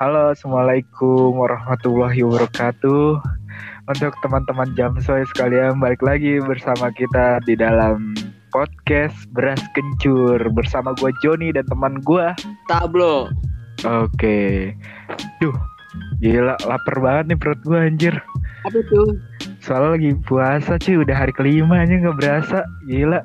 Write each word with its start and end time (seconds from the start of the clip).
Halo, 0.00 0.32
Assalamualaikum 0.32 1.36
warahmatullahi 1.36 2.24
wabarakatuh. 2.24 3.20
Untuk 3.84 4.16
teman-teman 4.24 4.72
Jamsoy 4.72 5.28
sekalian, 5.28 5.76
balik 5.76 6.00
lagi 6.00 6.40
bersama 6.40 6.88
kita 6.88 7.36
di 7.44 7.52
dalam 7.52 8.16
podcast 8.48 9.12
Beras 9.36 9.60
Kencur 9.76 10.40
bersama 10.56 10.96
gue 10.96 11.12
Joni 11.20 11.52
dan 11.52 11.68
teman 11.68 12.00
gue. 12.00 12.32
Tablo. 12.64 13.28
Oke, 13.84 14.72
duh, 15.36 15.52
gila 16.24 16.56
lapar 16.64 16.96
banget 16.96 17.36
nih 17.36 17.38
perut 17.44 17.60
gue 17.68 17.76
anjir. 17.76 18.16
Apa 18.64 18.80
tuh? 18.88 19.20
Soalnya 19.60 20.00
lagi 20.00 20.10
puasa 20.24 20.80
cuy, 20.80 20.96
udah 21.04 21.12
hari 21.28 21.36
kelima 21.36 21.76
aja 21.76 22.00
nggak 22.00 22.16
berasa, 22.16 22.64
gila. 22.88 23.20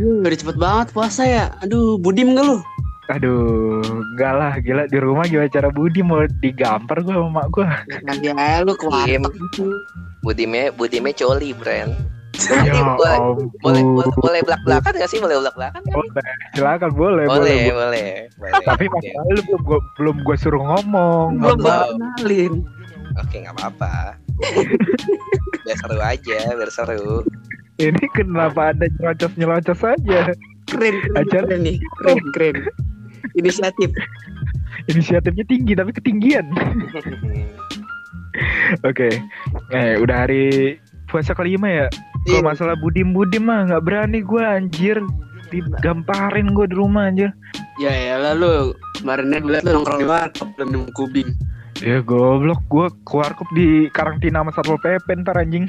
Iya, 0.00 0.24
udah 0.24 0.32
cepet 0.32 0.56
banget 0.56 0.86
puasa 0.96 1.22
ya. 1.28 1.52
Aduh, 1.60 2.00
budim 2.00 2.32
gak 2.32 2.48
lu? 2.48 2.64
Aduh, 3.10 3.82
enggak 4.14 4.32
lah, 4.38 4.52
gila 4.62 4.86
di 4.86 4.98
rumah 5.02 5.26
gimana 5.26 5.50
cara 5.50 5.66
Budi 5.66 5.98
mau 5.98 6.22
digampar 6.38 7.02
gue 7.02 7.10
sama 7.10 7.42
mak 7.42 7.46
gue. 7.50 7.66
Nanti 8.06 8.30
aja 8.30 8.62
lu 8.62 8.78
ke 8.78 8.86
warteg 8.86 9.18
Iya. 9.18 9.28
gitu. 9.34 9.66
Budime 10.22 10.70
Budime 10.78 11.10
coli, 11.10 11.50
Bren. 11.50 11.90
Ya 12.40 12.72
boleh, 12.72 13.18
boleh, 13.60 13.82
boleh, 13.84 14.14
boleh 14.16 14.40
belak 14.46 14.62
belakan 14.64 14.92
gak 14.96 15.10
sih? 15.10 15.18
Boleh 15.20 15.36
belak 15.42 15.54
belakan 15.58 15.80
kan? 15.82 15.92
Boleh, 15.92 16.10
silakan 16.54 16.90
boleh, 16.94 17.24
boleh. 17.26 17.28
Boleh, 17.28 17.62
boleh. 17.74 18.10
boleh. 18.38 18.62
Tapi 18.64 18.84
masalahnya 18.88 19.32
lu 19.36 19.42
belum 19.44 19.62
gua, 19.66 19.78
belum 19.98 20.16
gue 20.24 20.36
suruh 20.38 20.62
ngomong. 20.62 21.26
Belum 21.36 21.58
kenalin. 21.60 22.52
Oke, 23.18 23.36
nggak 23.42 23.54
apa-apa. 23.58 24.16
biar 25.66 25.76
seru 25.82 25.98
aja, 26.00 26.38
biar 26.54 26.70
seru. 26.70 27.14
Ini 27.76 28.04
kenapa 28.14 28.72
ada 28.72 28.86
nyelocos-nyelocos 28.88 29.82
aja? 29.84 30.32
Keren, 30.70 30.94
keren, 31.02 31.16
Ajar. 31.18 31.42
keren 31.44 31.60
nih. 31.66 31.76
Keren, 32.00 32.24
keren. 32.32 32.56
Inisiatif. 33.36 33.90
Inisiatifnya 34.90 35.44
tinggi 35.44 35.72
tapi 35.76 35.90
ketinggian. 35.92 36.46
Oke, 38.88 39.10
eh 39.74 39.98
udah 39.98 40.16
hari 40.26 40.78
puasa 41.10 41.34
kelima 41.34 41.66
ya. 41.66 41.86
Kalau 42.28 42.40
Iya. 42.40 42.46
masalah 42.46 42.76
budim-budim 42.78 43.48
mah 43.48 43.66
nggak 43.66 43.82
berani 43.84 44.20
gue 44.22 44.42
anjir. 44.44 44.98
Digamparin 45.50 46.54
gue 46.54 46.70
di 46.70 46.76
rumah 46.78 47.10
anjir. 47.10 47.34
Ya 47.82 47.90
ya 47.90 48.16
lalu 48.20 48.76
kemarinnya 49.00 49.38
gue 49.42 49.50
liat 49.56 49.64
lu 49.66 49.82
nongkrong 49.82 49.98
di 49.98 50.06
warteg 50.06 50.48
dan 50.54 50.68
kubing. 50.94 51.30
Ya 51.80 52.04
goblok 52.04 52.60
gue 52.68 52.86
keluar 53.08 53.32
kop 53.34 53.48
di 53.56 53.88
karantina 53.90 54.44
sama 54.44 54.52
Satpol 54.52 54.78
PP 54.78 55.06
ntar 55.24 55.40
anjing. 55.40 55.64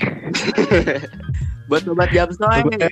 Buat 1.71 1.87
obat 1.87 2.11
jam 2.11 2.27
soalnya 2.35 2.91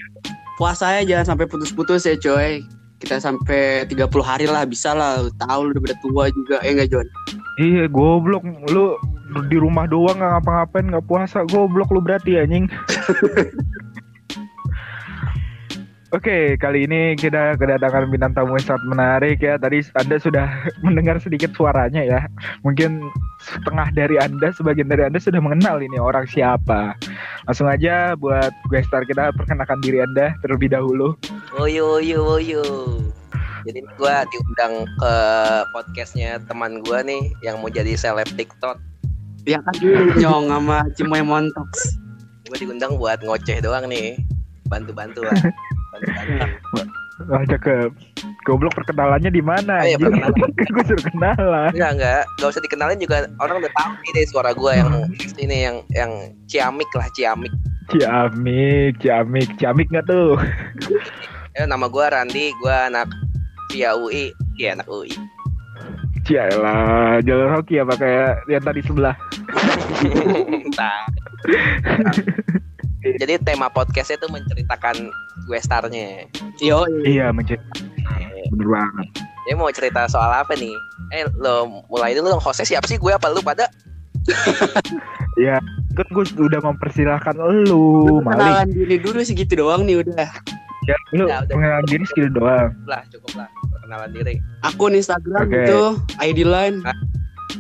puasanya 0.56 1.04
jangan 1.04 1.36
sampai 1.36 1.46
putus-putus 1.46 2.08
ya 2.08 2.16
coy. 2.16 2.64
Kita 3.00 3.16
sampai 3.18 3.88
30 3.88 4.12
hari 4.20 4.46
lah 4.46 4.68
bisa 4.68 4.92
lah. 4.92 5.24
Tahu 5.40 5.60
lu 5.66 5.70
udah 5.76 5.84
pada 5.88 5.98
tua 6.04 6.24
juga. 6.30 6.56
Eh 6.68 6.76
enggak 6.76 6.92
Jon? 6.92 7.08
Iya 7.60 7.88
goblok 7.88 8.44
lu 8.72 8.96
di 9.48 9.58
rumah 9.60 9.86
doang 9.86 10.20
nggak 10.20 10.32
ngapa-ngapain 10.42 10.86
nggak 10.90 11.06
puasa 11.08 11.48
goblok 11.48 11.90
lu 11.96 12.04
berarti 12.04 12.38
anjing. 12.38 12.68
Oke, 16.10 16.58
kali 16.58 16.90
ini 16.90 17.14
kita 17.14 17.54
kedatangan 17.62 18.10
bintang 18.10 18.34
tamu 18.34 18.58
yang 18.58 18.66
sangat 18.66 18.82
menarik 18.90 19.38
ya. 19.46 19.62
Tadi 19.62 19.86
Anda 19.94 20.18
sudah 20.18 20.50
mendengar 20.86 21.22
sedikit 21.22 21.54
suaranya 21.54 22.02
ya. 22.02 22.26
Mungkin 22.66 23.06
setengah 23.38 23.94
dari 23.94 24.18
Anda, 24.18 24.50
sebagian 24.50 24.90
dari 24.90 25.06
Anda 25.06 25.22
sudah 25.22 25.38
mengenal 25.38 25.78
ini 25.86 26.02
orang 26.02 26.26
siapa. 26.26 26.98
Langsung 27.46 27.70
aja 27.70 28.18
buat 28.18 28.50
gue 28.74 28.82
star 28.82 29.06
kita 29.06 29.38
perkenalkan 29.38 29.86
diri 29.86 30.02
Anda 30.02 30.34
terlebih 30.42 30.74
dahulu. 30.74 31.14
Woyo, 31.62 32.02
woyo, 32.02 32.26
woyo. 32.26 32.66
Jadi 33.70 33.86
gua 34.02 34.26
diundang 34.34 34.90
ke 34.98 35.14
podcastnya 35.78 36.42
teman 36.50 36.82
gua 36.90 37.06
nih 37.06 37.22
yang 37.46 37.62
mau 37.62 37.70
jadi 37.70 37.94
seleb 37.94 38.26
TikTok. 38.34 38.82
Ya 39.46 39.62
kan 39.62 39.78
nyong 40.18 40.50
sama 40.50 40.90
Cimoy 40.98 41.22
Montox. 41.22 42.02
Gua 42.50 42.58
diundang 42.58 42.98
buat 42.98 43.22
ngoceh 43.22 43.62
doang 43.62 43.86
nih. 43.86 44.18
Bantu-bantu 44.74 45.22
lah. 45.22 45.38
Wah, 47.28 47.44
cakep. 47.44 47.92
Goblok 48.48 48.72
perkenalannya 48.80 49.28
di 49.28 49.44
mana? 49.44 49.84
Oh 49.84 49.86
iya, 49.86 50.00
perkenalan. 50.00 50.52
gue 50.74 50.84
suruh 50.88 51.04
kenalan. 51.12 51.72
Enggak, 51.76 51.92
enggak. 52.00 52.24
Gak 52.40 52.50
usah 52.56 52.64
dikenalin 52.64 53.00
juga 53.04 53.28
orang 53.44 53.60
udah 53.60 53.72
tahu 53.76 53.92
nih 54.00 54.12
deh 54.16 54.26
suara 54.32 54.56
gua 54.56 54.72
yang 54.80 54.92
ini 55.36 55.68
yang 55.68 55.84
yang 55.92 56.12
ciamik 56.48 56.88
lah, 56.96 57.12
ciamik. 57.12 57.52
Ciamik, 57.92 58.96
ciamik, 59.04 59.50
ciamik 59.60 59.92
nggak 59.92 60.08
tuh? 60.08 60.40
Ya, 61.58 61.66
nama 61.66 61.90
gua 61.90 62.14
Randi, 62.14 62.54
gua 62.62 62.88
anak 62.88 63.10
via 63.74 63.98
UI. 63.98 64.32
Iya, 64.56 64.80
anak 64.80 64.88
UI. 64.88 65.12
Cialah, 66.24 67.20
jalur 67.26 67.50
hoki 67.52 67.82
apa 67.82 67.98
kayak 67.98 68.46
yang 68.48 68.64
tadi 68.64 68.80
sebelah? 68.86 69.18
Jadi 73.20 73.34
tema 73.44 73.68
podcastnya 73.74 74.22
tuh 74.22 74.30
menceritakan 74.30 75.10
gue 75.50 75.58
starnya. 75.58 76.30
Yo, 76.60 76.86
Iya, 77.02 77.34
mencet. 77.34 77.58
Bener 78.50 78.68
banget. 78.70 79.08
Dia 79.44 79.58
mau 79.58 79.74
cerita 79.74 80.06
soal 80.06 80.30
apa 80.32 80.54
nih? 80.54 80.78
Eh, 81.12 81.26
lo 81.36 81.66
mulai 81.90 82.14
dulu 82.14 82.30
dong. 82.30 82.38
Hostnya 82.40 82.70
siapa 82.70 82.86
sih? 82.86 82.96
Gue 82.96 83.10
apa 83.12 83.28
lu 83.28 83.42
pada? 83.42 83.66
Iya, 85.40 85.56
kan 85.96 86.04
gue 86.12 86.26
udah 86.38 86.60
mempersilahkan 86.60 87.32
lu, 87.64 88.20
Malik. 88.20 88.36
kenalan 88.36 88.70
diri 88.70 89.00
dulu 89.00 89.24
segitu 89.24 89.56
doang 89.56 89.88
nih 89.88 90.04
udah. 90.04 90.28
Ya, 90.84 90.98
lu 91.16 91.24
Ya, 91.24 91.40
udah. 91.40 91.48
pengenalan 91.48 91.86
diri 91.88 92.04
skill 92.04 92.28
doang. 92.30 92.76
Lah, 92.84 93.08
cukup 93.08 93.40
lah. 93.40 93.48
Perkenalan 93.72 94.10
diri. 94.12 94.36
Akun 94.62 94.92
Instagram 94.92 95.48
Oke. 95.48 95.64
itu 95.64 95.80
ID 96.20 96.40
line. 96.44 96.84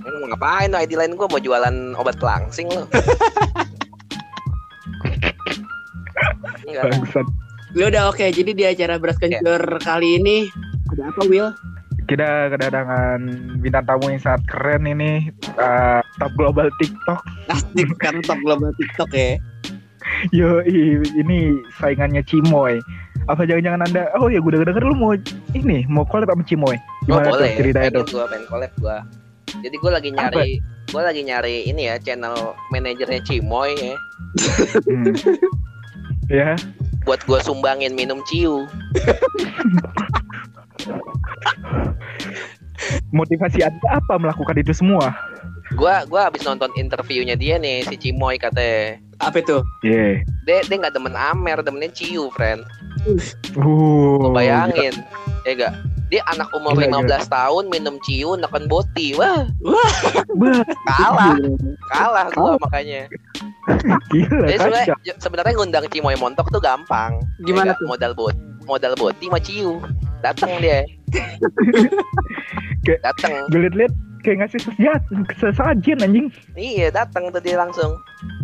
Mau 0.03 0.27
ngapain? 0.27 0.75
ID 0.75 0.91
lain 0.93 1.15
gue 1.15 1.23
mau 1.23 1.39
jualan 1.39 1.71
obat 1.95 2.19
pelangsing 2.19 2.67
lo. 2.67 2.83
Bangsat. 6.69 7.27
Ya 7.71 7.85
udah 7.87 8.09
oke, 8.09 8.25
jadi 8.25 8.51
di 8.51 8.63
acara 8.65 8.97
beras 8.97 9.17
kencur 9.17 9.61
kali 9.79 10.17
ini 10.17 10.49
ada 10.89 11.13
apa 11.13 11.21
Will? 11.25 11.53
Kita 12.09 12.49
kedatangan 12.49 13.19
bintang 13.61 13.85
tamu 13.85 14.09
yang 14.09 14.17
sangat 14.17 14.41
keren 14.49 14.89
ini, 14.89 15.29
eh, 15.55 16.01
top 16.17 16.33
global 16.33 16.65
TikTok. 16.81 17.21
Asik 17.47 17.93
karena 18.01 18.25
top 18.25 18.41
global 18.41 18.73
TikTok 18.73 19.13
ya. 19.13 19.37
Yo, 20.33 20.65
ini 20.65 21.53
saingannya 21.77 22.25
Cimoy. 22.25 22.81
Apa 23.29 23.45
jangan-jangan 23.45 23.85
anda? 23.85 24.03
Oh 24.17 24.25
ya, 24.25 24.41
gue 24.41 24.49
udah 24.49 24.65
denger 24.65 24.81
lu 24.81 24.97
mau 24.97 25.13
ini 25.53 25.85
mau 25.85 26.01
collab 26.01 26.33
sama 26.33 26.41
Cimoy. 26.41 26.73
Oh, 26.73 26.81
Gimana 27.13 27.29
boleh. 27.29 27.53
tuh 27.53 27.57
ceritanya 27.61 27.89
Pengen 27.93 28.01
tuh? 28.01 28.05
gue 28.09 28.25
pengen 28.25 28.45
collab 28.49 28.71
gue. 28.73 28.97
Jadi 29.59 29.75
gue 29.77 29.91
lagi 29.93 30.09
nyari 30.09 30.49
gue 30.89 31.03
lagi 31.05 31.21
nyari 31.21 31.55
ini 31.69 31.85
ya 31.85 32.01
channel 32.01 32.33
manajernya 32.73 33.21
Cimoy 33.21 33.77
ya 33.77 33.93
Hmm. 34.89 35.13
ya, 36.33 36.57
buat 37.07 37.21
gue 37.25 37.39
sumbangin 37.43 37.95
minum 37.95 38.19
ciu. 38.27 38.67
motivasi 43.11 43.59
anda 43.63 43.87
apa 43.91 44.15
melakukan 44.15 44.55
itu 44.59 44.71
semua? 44.71 45.11
Gua 45.77 46.01
gua 46.09 46.31
habis 46.31 46.41
nonton 46.41 46.73
interviewnya 46.73 47.37
dia 47.37 47.61
nih 47.61 47.85
si 47.85 47.95
Cimoy 47.99 48.41
katanya. 48.41 48.97
Apa 49.21 49.43
itu? 49.43 49.61
Iya. 49.85 50.25
Dia 50.47 50.59
dia 50.65 50.75
nggak 50.81 50.95
demen 50.97 51.13
Amer, 51.13 51.61
demennya 51.61 51.93
ciu, 51.93 52.33
friend. 52.33 52.65
Uh, 53.53 54.17
Lo 54.17 54.33
bayangin. 54.33 54.95
Ya 55.47 55.53
gak? 55.55 55.73
Dia 56.09 56.21
anak 56.25 56.49
umur 56.51 56.73
Gila, 56.73 57.05
15 57.05 57.29
tahun 57.29 57.63
minum 57.69 57.95
ciu 58.01 58.33
neken 58.33 58.65
boti. 58.65 59.13
Wah, 59.13 59.45
Bah, 60.35 60.65
kalah, 60.97 61.37
kalah 61.93 62.25
gua 62.33 62.53
makanya. 62.57 63.05
gila 64.09 64.45
Jadi 64.49 64.57
sebenarnya 64.57 64.85
kacau. 64.89 65.15
sebenarnya 65.21 65.53
ngundang 65.53 65.85
Cimoy 65.93 66.17
Montok 66.17 66.49
tuh 66.49 66.57
gampang. 66.57 67.21
Gimana 67.45 67.71
Ya 67.71 67.77
nggak? 67.77 67.85
Modal 67.85 68.11
bot 68.13 68.35
modal 68.65 68.93
boti 68.97 69.29
sama 69.29 69.39
ciu. 69.39 69.77
Datang 70.19 70.57
dia. 70.57 70.81
Datang. 73.05 73.31
Gue 73.49 73.69
liat-liat 73.69 73.93
kayak 74.21 74.37
ngasih 74.43 74.59
sesajen, 75.37 75.97
anjing. 76.01 76.27
Iya, 76.53 76.89
datang 76.89 77.29
tuh 77.29 77.39
dia 77.39 77.55
langsung. 77.55 77.93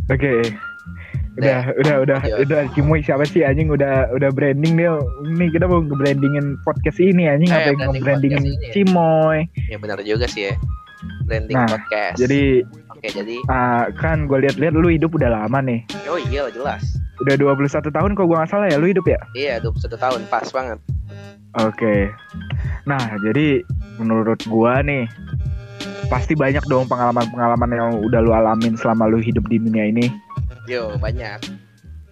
Oke. 0.08 0.54
Udah, 1.36 1.68
udah, 1.76 1.96
udah, 2.00 2.20
Iya. 2.24 2.36
udah, 2.42 2.62
Cimoy 2.72 3.00
siapa 3.00 3.24
sih 3.24 3.44
anjing 3.44 3.68
udah 3.68 4.08
udah 4.10 4.30
branding 4.32 4.76
dia. 4.76 4.96
Ini 5.26 5.46
kita 5.50 5.66
mau 5.66 5.80
nge-brandingin 5.80 6.60
podcast 6.62 6.96
ini 6.98 7.28
anjing 7.28 7.50
Eh, 7.50 7.54
apa 7.54 7.68
yang 7.68 7.76
branding 7.76 7.92
nge-brandingin 8.00 8.44
ya. 8.46 8.72
Cimoy. 8.72 9.38
Ya 9.68 9.78
benar 9.78 10.00
juga 10.02 10.26
sih 10.26 10.48
ya. 10.48 10.54
Branding 11.24 11.54
Nah, 11.54 11.68
podcast. 11.68 12.16
Jadi 12.18 12.64
Oke, 12.88 13.08
jadi 13.12 13.36
ah, 13.46 13.92
kan 13.94 14.26
gue 14.26 14.40
liat-liat 14.40 14.72
lu 14.72 14.88
hidup 14.88 15.12
udah 15.12 15.30
lama 15.30 15.60
nih. 15.60 15.84
oh 16.08 16.16
iya 16.22 16.48
jelas. 16.48 16.82
Udah 17.18 17.36
21 17.36 17.68
tahun 17.90 18.12
kalau 18.14 18.28
gue 18.28 18.38
nggak 18.38 18.50
salah 18.50 18.68
ya 18.68 18.76
lu 18.76 18.88
hidup 18.88 19.04
ya? 19.04 19.20
Iya, 19.34 19.60
21 19.60 19.96
tahun 19.96 20.22
pas 20.28 20.48
banget. 20.50 20.80
Oke. 21.58 22.12
Nah, 22.84 23.00
jadi 23.18 23.64
menurut 23.98 24.44
gua 24.46 24.80
nih 24.80 25.08
pasti 26.06 26.36
banyak 26.36 26.62
dong 26.66 26.86
pengalaman-pengalaman 26.86 27.70
yang 27.72 27.90
udah 27.98 28.20
lu 28.20 28.32
alamin 28.32 28.76
selama 28.76 29.08
lu 29.08 29.18
hidup 29.18 29.48
di 29.48 29.58
dunia 29.58 29.88
ini. 29.88 30.06
Yo, 30.66 30.98
banyak. 30.98 31.40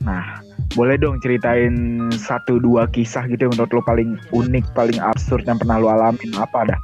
Nah, 0.03 0.43
boleh 0.75 0.99
dong 0.99 1.17
ceritain 1.23 1.73
satu 2.13 2.59
dua 2.59 2.85
kisah 2.91 3.25
gitu 3.31 3.47
yang 3.47 3.53
menurut 3.55 3.71
lu 3.71 3.81
paling 3.87 4.09
unik, 4.35 4.65
paling 4.75 4.99
absurd 4.99 5.47
yang 5.47 5.57
pernah 5.57 5.79
lu 5.79 5.87
alamin 5.87 6.31
apa 6.37 6.69
dah? 6.69 6.79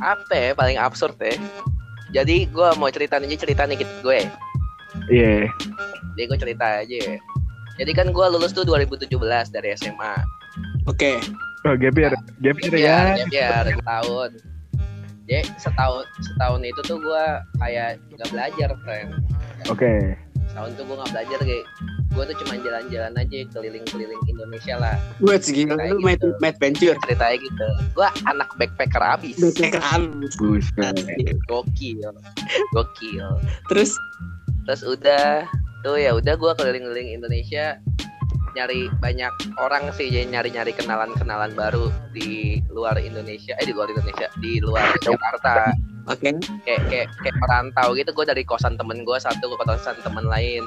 apa 0.00 0.32
ya 0.32 0.50
paling 0.56 0.80
absurd 0.80 1.14
ya 1.20 1.36
jadi 2.10 2.48
gue 2.48 2.68
mau 2.80 2.88
cerita 2.88 3.20
aja 3.20 3.36
cerita 3.36 3.68
nih 3.68 3.84
gue 3.84 4.20
Iya. 5.12 5.46
jadi 6.16 6.24
gue 6.26 6.38
cerita 6.40 6.66
aja 6.82 6.96
ya. 6.98 7.16
jadi 7.78 7.92
kan 7.94 8.06
gue 8.10 8.26
lulus 8.32 8.56
tuh 8.56 8.64
2017 8.66 9.12
dari 9.52 9.76
SMA 9.76 10.14
Oke. 10.88 11.20
Oh, 11.68 11.76
gap 11.76 11.92
year. 11.92 12.16
Gap 12.40 12.56
year 12.64 12.74
ya. 12.80 13.14
ya 13.20 13.26
biar 13.28 13.64
setahun 13.68 14.30
jadi 15.28 15.46
setahun 15.60 16.04
setahun 16.18 16.60
itu 16.66 16.80
tuh 16.88 16.98
gue 16.98 17.24
kayak 17.60 18.00
nggak 18.16 18.28
belajar 18.32 18.70
friend 18.82 19.08
Oke. 19.68 20.16
Setahun 20.50 20.70
tuh 20.74 20.84
gue 20.84 20.96
nggak 20.98 21.10
belajar 21.14 21.38
kayak 21.40 21.64
gue 22.10 22.22
tuh 22.26 22.36
cuma 22.42 22.54
jalan-jalan 22.58 23.12
aja 23.14 23.36
keliling-keliling 23.54 24.22
Indonesia 24.26 24.74
lah. 24.76 24.96
Gue 25.22 25.38
Kayak 25.38 25.94
lu 25.94 26.02
main 26.02 26.18
gitu. 26.18 26.28
main 26.42 26.52
adventure. 26.52 26.96
ceritanya 27.06 27.36
gitu. 27.38 27.66
Gue 27.94 28.08
anak 28.26 28.48
backpacker 28.58 29.02
abis. 29.14 29.36
Backpacker 29.38 29.82
abis. 29.94 30.32
Gokil. 31.46 32.02
Gokil. 32.74 33.26
Terus? 33.70 33.94
Terus 34.66 34.82
udah. 34.82 35.46
Tuh 35.80 35.96
ya 35.96 36.12
udah 36.12 36.34
gue 36.36 36.52
keliling-keliling 36.58 37.14
Indonesia 37.14 37.78
nyari 38.54 38.90
banyak 38.98 39.32
orang 39.58 39.90
sih 39.94 40.10
jadi 40.10 40.26
nyari-nyari 40.28 40.74
kenalan-kenalan 40.74 41.54
baru 41.54 41.88
di 42.10 42.58
luar 42.70 42.98
Indonesia 42.98 43.54
eh 43.58 43.66
di 43.66 43.74
luar 43.74 43.90
Indonesia 43.90 44.26
di 44.38 44.58
luar 44.58 44.96
Jakarta. 45.00 45.74
Oke. 46.08 46.32
kayak 46.66 46.82
kayak 46.90 47.06
kayak 47.22 47.36
merantau 47.38 47.94
gitu 47.94 48.10
gue 48.10 48.26
dari 48.26 48.42
kosan 48.42 48.74
temen 48.74 49.06
gue 49.06 49.18
satu 49.20 49.46
ke 49.46 49.56
kosan 49.62 49.94
temen 50.02 50.26
lain. 50.26 50.66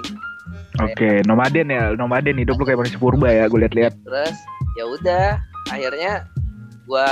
Oke, 0.81 1.21
nomaden 1.25 1.69
ya, 1.69 1.94
nomaden 1.97 2.38
hidup 2.38 2.57
lu 2.57 2.65
kayak 2.65 2.81
manusia 2.81 3.01
purba 3.01 3.30
ya, 3.30 3.45
gue 3.50 3.59
liat-liat. 3.62 3.94
terus 4.06 4.38
ya 4.74 4.86
udah 4.89 5.27
akhirnya 5.69 6.25
gue 6.86 7.09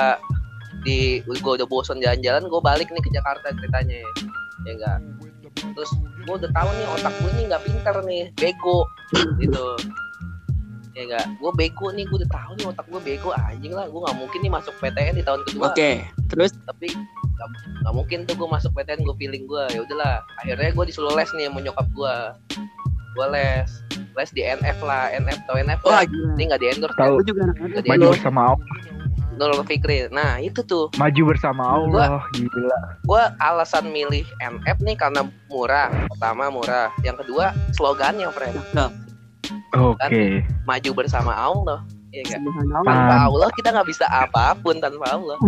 di 0.81 1.21
gue 1.25 1.53
udah 1.61 1.67
bosan 1.69 2.01
jalan-jalan 2.01 2.49
gue 2.49 2.61
balik 2.61 2.89
nih 2.89 3.01
ke 3.01 3.09
Jakarta 3.13 3.53
ceritanya 3.53 4.01
ya 4.65 4.71
enggak? 4.77 4.97
Terus 5.61 5.91
gue 6.25 6.35
udah 6.41 6.51
tahu 6.53 6.69
nih 6.73 6.87
otak 6.99 7.13
gue 7.21 7.31
nih 7.37 7.45
nggak 7.49 7.63
pinter 7.65 7.95
nih 8.05 8.23
bego 8.37 8.79
gitu 9.41 9.65
ya 11.01 11.05
enggak 11.09 11.25
gue 11.35 11.51
bego 11.57 11.87
nih 11.89 12.05
gue 12.05 12.17
udah 12.21 12.31
tahu 12.31 12.51
nih 12.55 12.65
otak 12.69 12.85
gue 12.87 13.01
bego 13.01 13.29
anjing 13.33 13.73
lah. 13.73 13.89
Gue 13.89 13.99
nggak 14.05 14.17
mungkin 14.17 14.39
nih 14.39 14.51
masuk 14.53 14.73
PTN 14.77 15.15
di 15.17 15.23
tahun 15.25 15.41
kedua. 15.49 15.73
Oke. 15.73 15.91
Terus? 16.29 16.53
Tapi 16.63 16.87
nggak 16.93 17.47
nggak 17.81 17.93
mungkin 17.93 18.17
tuh 18.23 18.35
gue 18.37 18.47
masuk 18.47 18.71
PTN 18.71 19.01
gue 19.01 19.15
feeling 19.17 19.43
gue 19.49 19.63
ya 19.73 19.81
udahlah. 19.81 20.21
Akhirnya 20.39 20.69
gue 20.69 20.85
disuruh 20.85 21.11
les 21.11 21.29
nih 21.33 21.49
sama 21.49 21.59
nyokap 21.59 21.87
gue 21.91 22.15
gue 23.11 23.25
les 23.27 23.67
les 24.11 24.29
di 24.31 24.43
NF 24.43 24.79
lah 24.83 25.11
NF 25.11 25.39
tau 25.43 25.55
NF 25.55 25.79
wah 25.83 25.99
lah 25.99 26.03
ini 26.07 26.43
nggak 26.47 26.61
di 26.61 26.67
endorse 26.69 26.95
Tahu. 26.95 27.19
Gue 27.19 27.25
juga 27.27 27.41
Jadi 27.75 27.87
Maju 27.89 28.05
lu- 28.07 28.13
bersama 28.15 28.41
Allah, 28.55 28.67
Nurul 29.35 29.63
Fikri. 29.65 30.07
Nah 30.11 30.37
itu 30.37 30.61
tuh. 30.61 30.87
Maju 30.95 31.21
bersama 31.27 31.63
Allah, 31.65 32.23
gila. 32.31 32.79
gue 33.01 33.23
alasan 33.39 33.89
milih 33.89 34.23
NF 34.39 34.77
nih 34.79 34.95
karena 34.95 35.25
murah. 35.49 35.89
Pertama 36.11 36.47
murah. 36.47 36.87
Yang 37.01 37.25
kedua 37.25 37.51
slogannya 37.73 38.29
friend 38.31 38.59
Oke. 39.73 40.43
maju 40.63 40.89
bersama 40.93 41.31
Allah 41.31 41.79
Iya 42.11 42.27
enggak? 42.27 42.39
Subhanallah. 42.43 42.83
Tanpa 42.85 43.15
Ah. 43.15 43.23
Allah 43.25 43.49
kita 43.55 43.67
nggak 43.71 43.87
bisa 43.87 44.05
apa 44.05 44.51
pun 44.57 44.75
tanpa 44.77 45.05
Allah. 45.09 45.39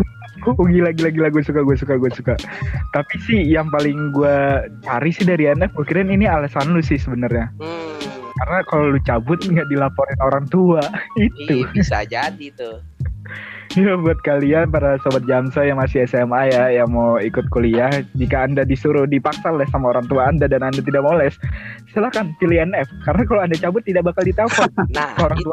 Oh 0.46 0.64
gila 0.64 0.92
gila 0.92 1.12
gila 1.12 1.28
gue 1.30 1.44
suka 1.44 1.60
gue 1.60 1.76
suka 1.76 1.94
gue 1.96 2.08
suka. 2.10 2.34
Tapi 2.90 3.16
sih 3.22 3.44
yang 3.44 3.68
paling 3.70 4.12
gue 4.12 4.36
cari 4.80 5.12
sih 5.12 5.24
dari 5.24 5.44
NF 5.46 5.72
gue 5.74 5.84
kirain 5.84 6.08
ini 6.08 6.24
alasan 6.24 6.72
lu 6.72 6.80
sih 6.80 6.96
sebenarnya. 6.96 7.52
Hmm, 7.60 8.00
Karena 8.34 8.64
kalau 8.66 8.92
lu 8.92 9.00
cabut 9.02 9.40
nggak 9.40 9.68
dilaporin 9.68 10.20
orang 10.22 10.48
tua 10.48 10.80
itu. 11.20 11.52
iya, 11.54 11.68
bisa 11.70 11.98
jadi 12.04 12.48
tuh. 12.56 12.80
Ya 13.74 13.98
buat 13.98 14.22
kalian 14.22 14.70
para 14.70 15.02
sobat 15.02 15.26
Jamsa 15.26 15.66
yang 15.66 15.82
masih 15.82 16.06
SMA 16.06 16.54
ya 16.54 16.70
yang 16.70 16.94
mau 16.94 17.18
ikut 17.18 17.50
kuliah, 17.50 17.90
jika 18.14 18.46
anda 18.46 18.62
disuruh 18.62 19.10
dipaksa 19.10 19.50
les 19.50 19.66
sama 19.74 19.90
orang 19.98 20.06
tua 20.06 20.30
anda 20.30 20.46
dan 20.46 20.62
anda 20.62 20.78
tidak 20.78 21.02
mau 21.02 21.18
les, 21.18 21.34
silakan 21.90 22.38
pilih 22.38 22.70
NF. 22.70 22.86
Karena 23.02 23.24
kalau 23.26 23.42
anda 23.42 23.58
cabut 23.58 23.82
tidak 23.82 24.06
bakal 24.06 24.22
ditelepon. 24.22 24.70
Nah, 24.94 25.18
Orang 25.18 25.42
itu, 25.42 25.50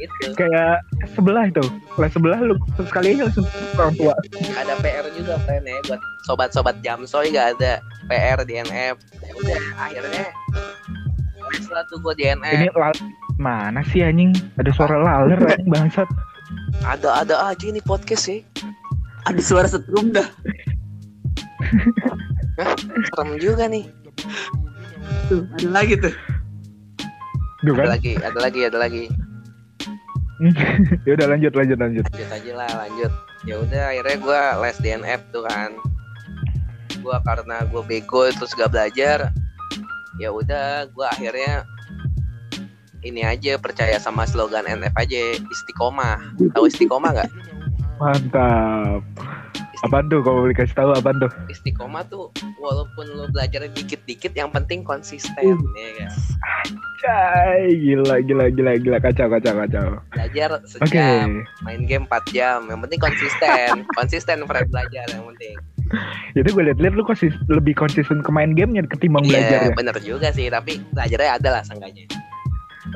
itu 0.00 0.32
Kayak 0.40 0.80
sebelah 1.12 1.52
itu, 1.52 1.60
les 2.00 2.12
sebelah 2.16 2.38
lu 2.40 2.56
sekali 2.80 3.12
aja 3.12 3.28
langsung 3.28 3.44
orang 3.76 3.94
tua. 4.00 4.14
ada 4.56 4.74
PR 4.80 5.04
juga 5.12 5.36
friend 5.44 5.68
ya 5.68 5.76
buat 5.84 6.00
sobat-sobat 6.24 6.80
Jamsoy 6.80 7.28
gak 7.28 7.60
ada 7.60 7.84
PR 8.08 8.40
di 8.48 8.56
NF. 8.56 8.96
Ya 9.20 9.32
udah, 9.36 9.60
akhirnya 9.76 10.24
setelah 11.60 11.84
tuh 11.92 11.98
gue 12.00 12.14
di 12.16 12.24
NF 12.24 12.56
Ini 12.56 12.68
lal 12.72 12.94
mana 13.36 13.84
sih 13.84 14.00
anjing? 14.00 14.32
Ada 14.56 14.72
suara 14.72 14.96
laler 14.96 15.40
anjing 15.44 15.68
bangsat. 15.68 16.08
Ada 16.86 17.24
ada 17.24 17.34
aja 17.50 17.64
ini 17.66 17.80
podcast 17.82 18.30
sih. 18.30 18.40
Ada 19.28 19.40
suara 19.42 19.68
setrum 19.68 20.14
dah. 20.14 20.26
Serem 23.12 23.36
juga 23.38 23.68
nih. 23.68 23.86
Tuh, 25.28 25.44
ada 25.60 25.68
lagi 25.70 25.94
tuh. 26.00 26.14
Duh 27.60 27.76
Ada 27.76 27.84
kan? 27.84 27.88
lagi, 27.92 28.12
ada 28.16 28.38
lagi, 28.40 28.60
ada 28.64 28.78
lagi. 28.80 29.04
ya 31.04 31.12
udah 31.20 31.26
lanjut 31.36 31.52
lanjut 31.52 31.76
lanjut. 31.76 32.04
lanjut 32.08 32.30
aja 32.32 32.52
lah 32.56 32.70
lanjut 32.80 33.12
ya 33.44 33.60
udah 33.60 33.82
akhirnya 33.92 34.16
gue 34.16 34.40
les 34.64 34.78
DNF 34.80 35.20
tuh 35.36 35.44
kan 35.44 35.70
gue 36.96 37.16
karena 37.28 37.56
gue 37.68 37.82
bego 37.84 38.28
terus 38.32 38.56
gak 38.56 38.72
belajar 38.72 39.32
ya 40.16 40.28
udah 40.32 40.88
gue 40.88 41.06
akhirnya 41.12 41.64
ini 43.00 43.24
aja 43.24 43.56
percaya 43.56 43.96
sama 43.96 44.28
slogan 44.28 44.68
NF 44.68 44.92
aja 44.96 45.20
istiqomah. 45.40 46.20
Tahu 46.52 46.64
istiqomah 46.68 47.10
nggak? 47.16 47.30
Mantap. 48.00 49.00
Apaan 49.80 50.12
tuh 50.12 50.20
kalau 50.20 50.44
boleh 50.44 50.52
kasih 50.52 50.76
tahu 50.76 50.92
apaan 50.92 51.16
tuh? 51.24 51.32
istiqomah 51.48 52.04
tuh 52.12 52.28
walaupun 52.60 53.16
lo 53.16 53.32
belajar 53.32 53.64
dikit-dikit 53.72 54.36
yang 54.36 54.52
penting 54.52 54.84
konsisten 54.84 55.56
ya 55.72 55.90
kan? 56.04 56.12
Cai, 57.00 57.72
gila 57.80 58.20
gila 58.20 58.52
gila 58.52 58.76
gila. 58.76 59.00
Kacau 59.00 59.32
kacau 59.32 59.56
kacau. 59.56 59.86
belajar 60.12 60.60
sejam 60.68 61.40
main 61.64 61.88
game 61.88 62.04
4 62.04 62.36
jam 62.36 62.68
yang 62.68 62.80
penting 62.84 63.00
konsisten. 63.00 63.72
Konsisten 63.98 64.44
Fred 64.44 64.68
belajar 64.68 65.08
yang 65.08 65.24
penting. 65.32 65.56
Jadi 66.36 66.48
gue 66.52 66.62
liat-liat 66.70 66.94
lu 66.94 67.02
konsis 67.02 67.34
lebih 67.50 67.74
konsisten 67.74 68.20
ke 68.22 68.30
main 68.30 68.54
gamenya 68.54 68.86
ketimbang 68.86 69.26
belajar 69.26 69.66
Iya 69.66 69.72
ya. 69.72 69.74
bener 69.74 69.96
juga 69.98 70.28
sih 70.30 70.46
tapi 70.46 70.78
belajarnya 70.94 71.30
ada 71.42 71.48
lah 71.58 71.62
seenggaknya 71.66 72.06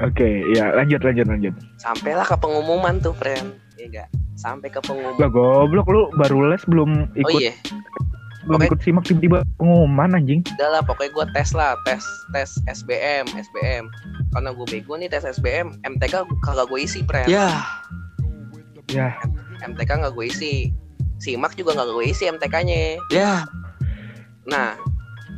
Oke, 0.02 0.42
ya 0.50 0.74
lanjut 0.74 1.00
lanjut 1.06 1.26
lanjut. 1.30 1.54
sampailah 1.78 2.26
ke 2.26 2.34
pengumuman 2.34 2.98
tuh 2.98 3.14
friend. 3.14 3.54
Iya 3.78 3.86
enggak 3.90 4.08
sampai 4.34 4.68
ke 4.70 4.82
pengumuman. 4.82 5.18
Lah 5.22 5.30
goblok 5.30 5.86
lu 5.86 6.10
baru 6.18 6.50
les 6.50 6.62
belum 6.66 7.06
ikut. 7.14 7.30
oh 7.30 7.38
iya. 7.38 7.54
Belum 8.44 8.60
Oke. 8.60 8.66
ikut 8.68 8.80
simak 8.84 9.04
tiba-tiba 9.08 9.40
pengumuman 9.56 10.18
anjing. 10.18 10.44
udah 10.58 10.68
lah 10.68 10.82
pokoknya 10.84 11.14
gue 11.16 11.26
tes 11.32 11.56
lah 11.56 11.72
tes 11.88 12.04
tes 12.34 12.50
SBM 12.68 13.24
SBM 13.32 13.88
karena 14.36 14.50
gue 14.52 14.66
bego 14.68 14.98
nih 14.98 15.08
tes 15.08 15.24
SBM 15.24 15.72
MTK 15.80 16.26
kagak 16.44 16.66
gue 16.68 16.80
isi 16.82 17.00
friend. 17.06 17.30
Ya, 17.30 17.64
Ya, 18.92 19.16
MTK 19.64 19.90
nggak 19.96 20.12
gue 20.12 20.28
isi. 20.28 20.74
Simak 21.16 21.56
juga 21.56 21.72
nggak 21.72 21.88
gue 21.88 22.04
isi 22.04 22.28
MTK-nya 22.28 23.00
ya. 23.08 23.48
nah 24.44 24.76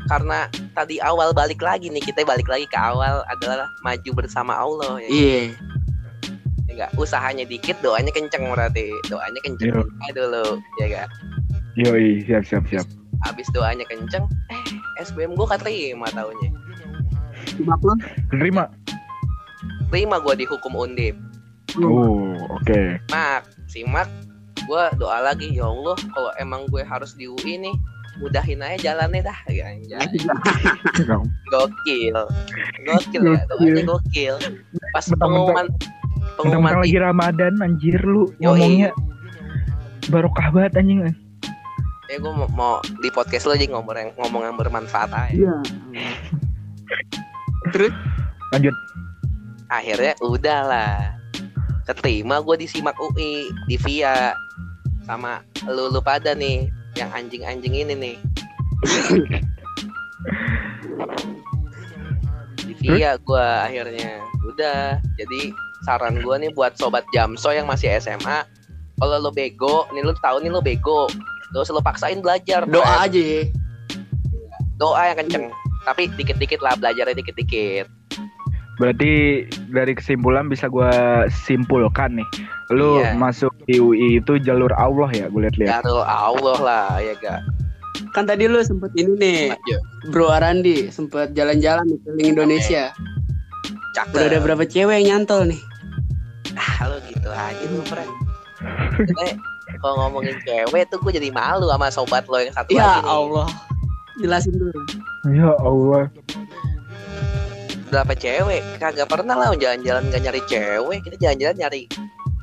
karena 0.06 0.46
tadi 0.72 0.98
awal 0.98 1.30
balik 1.30 1.58
lagi 1.58 1.86
nih 1.86 2.00
kita 2.00 2.22
balik 2.22 2.46
lagi 2.46 2.64
ke 2.64 2.74
awal 2.74 3.26
adalah 3.28 3.66
maju 3.80 4.10
bersama 4.14 4.54
Allah 4.54 4.98
ya 4.98 5.08
Iya. 5.08 5.40
Ya 6.66 6.72
enggak 6.76 6.90
usahanya 6.94 7.42
dikit 7.42 7.78
doanya 7.80 8.10
kenceng 8.10 8.46
berarti 8.46 8.90
doanya 9.06 9.40
kenceng 9.40 9.72
Iya. 9.72 9.80
aja 9.80 10.12
dulu 10.14 10.46
ya 10.76 10.84
enggak 10.86 11.08
yoi 11.76 12.06
siap 12.20 12.42
siap 12.44 12.64
siap. 12.66 12.86
habis 13.22 13.48
doanya 13.50 13.84
kenceng 13.84 14.24
eh 14.48 14.62
SBM 14.98 15.32
gue 15.32 15.46
keterima 15.46 16.04
tahunnya 16.10 16.50
Simak 17.46 17.80
lo. 17.80 17.94
Terima. 18.28 18.64
terima 19.88 20.16
gue 20.18 20.34
di 20.34 20.44
hukum 20.44 20.74
undip 20.76 21.16
Oh, 21.76 22.32
oke. 22.50 22.82
mak 23.08 23.44
simak 23.66 24.08
gue 24.66 24.82
doa 24.98 25.18
lagi 25.22 25.54
ya 25.54 25.70
Allah 25.70 25.96
kalau 26.10 26.30
emang 26.42 26.66
gue 26.68 26.82
harus 26.82 27.14
di 27.14 27.30
UI 27.30 27.62
nih 27.62 27.76
mudahin 28.18 28.64
aja 28.64 28.92
jalannya 28.92 29.22
dah. 29.28 29.38
Ya 29.52 29.72
gokil. 31.52 32.18
Gokil 32.84 33.22
ya 33.22 33.40
doanya 33.48 33.82
gokil. 33.84 34.34
Pas 34.92 35.06
pengumuman 35.16 35.66
pengumuman 36.36 36.72
Mentang-mentang 36.76 36.80
lagi 36.82 36.98
Ramadan 36.98 37.52
anjir 37.62 37.96
lu 38.02 38.28
Yoi. 38.40 38.44
ngomongnya 38.44 38.90
barokah 40.10 40.48
banget 40.52 40.72
anjing. 40.80 41.00
ya 42.06 42.22
gue 42.22 42.30
mau, 42.30 42.46
mau 42.54 42.74
di 43.02 43.10
podcast 43.10 43.50
lo 43.50 43.58
aja 43.58 43.66
ngomong 43.66 43.98
yang 43.98 44.10
ngomong 44.14 44.42
yang 44.46 44.54
bermanfaat 44.54 45.10
aja. 45.10 45.34
Iya. 45.34 45.54
Terus? 47.74 47.92
Lanjut. 48.54 48.74
akhirnya 49.66 50.14
udahlah 50.22 51.18
keterima 51.90 52.38
gue 52.38 52.62
di 52.62 52.70
simak 52.70 52.94
UI 53.02 53.50
di 53.66 53.74
via 53.82 54.30
sama 55.06 55.40
lu 55.70 55.88
lu 55.88 56.02
pada 56.02 56.34
nih 56.34 56.66
yang 56.98 57.08
anjing-anjing 57.14 57.74
ini 57.86 57.94
nih 57.94 58.16
di 62.66 62.74
via 62.82 63.14
gue 63.16 63.46
akhirnya 63.62 64.20
udah 64.52 64.98
jadi 65.16 65.40
saran 65.86 66.18
gue 66.18 66.36
nih 66.42 66.50
buat 66.52 66.74
sobat 66.74 67.06
jamso 67.14 67.54
yang 67.54 67.70
masih 67.70 67.94
SMA 68.02 68.42
kalau 68.98 69.22
lo 69.22 69.30
bego 69.30 69.86
nih 69.94 70.02
lo 70.02 70.12
tahu 70.18 70.42
nih 70.42 70.50
lo 70.50 70.58
bego 70.58 71.06
lo 71.56 71.80
paksain 71.80 72.20
belajar. 72.20 72.68
Doa 72.68 72.84
Fren. 72.84 73.04
aja 73.08 73.20
ya. 73.20 73.42
Doa 74.76 75.02
yang 75.12 75.18
kenceng. 75.24 75.44
Tapi 75.86 76.10
dikit-dikit 76.18 76.60
lah 76.60 76.74
belajarnya 76.76 77.16
dikit-dikit. 77.16 77.86
Berarti 78.76 79.44
dari 79.68 79.92
kesimpulan 79.92 80.46
bisa 80.46 80.68
gua 80.68 80.90
simpulkan 81.26 82.20
nih. 82.20 82.28
Lu 82.68 83.00
Iya. 83.00 83.14
masuk 83.14 83.56
di 83.64 83.78
UI 83.78 84.20
itu 84.20 84.36
jalur 84.38 84.68
Allah 84.74 85.08
ya, 85.10 85.26
gue 85.26 85.40
lihat-lihat. 85.40 85.70
Ya 85.70 85.78
tuh 85.80 86.02
Allah 86.02 86.58
lah 86.58 86.88
ya 86.98 87.14
gak. 87.16 87.40
Kan 88.12 88.24
tadi 88.24 88.44
lu 88.44 88.60
sempet 88.60 88.92
ini 88.94 89.12
nih, 89.14 89.40
Lanjut. 89.50 89.80
Bro 90.10 90.28
Arandi 90.28 90.88
sempet 90.88 91.32
jalan-jalan 91.32 91.86
di 91.86 91.96
keliling 92.00 92.28
Indonesia. 92.32 92.92
Cakep. 93.94 94.12
Udah 94.12 94.28
ada 94.28 94.38
berapa 94.40 94.64
cewek 94.64 94.92
yang 94.98 95.24
nyantol 95.24 95.48
nih? 95.48 95.60
Ah 96.52 96.84
lo 96.86 96.96
gitu 97.02 97.28
aja 97.28 97.64
lu 97.66 97.80
friend. 97.82 98.12
Eh, 99.24 99.32
kalau 99.78 99.96
ngomongin 100.02 100.36
cewek 100.42 100.88
tuh 100.88 101.00
gue 101.00 101.12
jadi 101.12 101.28
malu 101.30 101.64
sama 101.66 101.88
sobat 101.88 102.24
lo 102.26 102.36
yang 102.36 102.52
satu 102.52 102.72
Ya 102.72 102.82
lagi 102.82 103.00
nih. 103.00 103.08
Allah. 103.08 103.48
Jelasin 104.16 104.52
dulu. 104.52 104.80
Ya 105.30 105.50
Allah. 105.56 106.02
Berapa 107.86 108.12
cewek? 108.18 108.62
Kagak 108.82 109.08
pernah 109.08 109.38
lah 109.38 109.54
jalan-jalan 109.54 110.10
gak 110.10 110.22
nyari 110.26 110.42
cewek. 110.50 110.98
Kita 111.06 111.16
jalan-jalan 111.22 111.56
nyari 111.58 111.82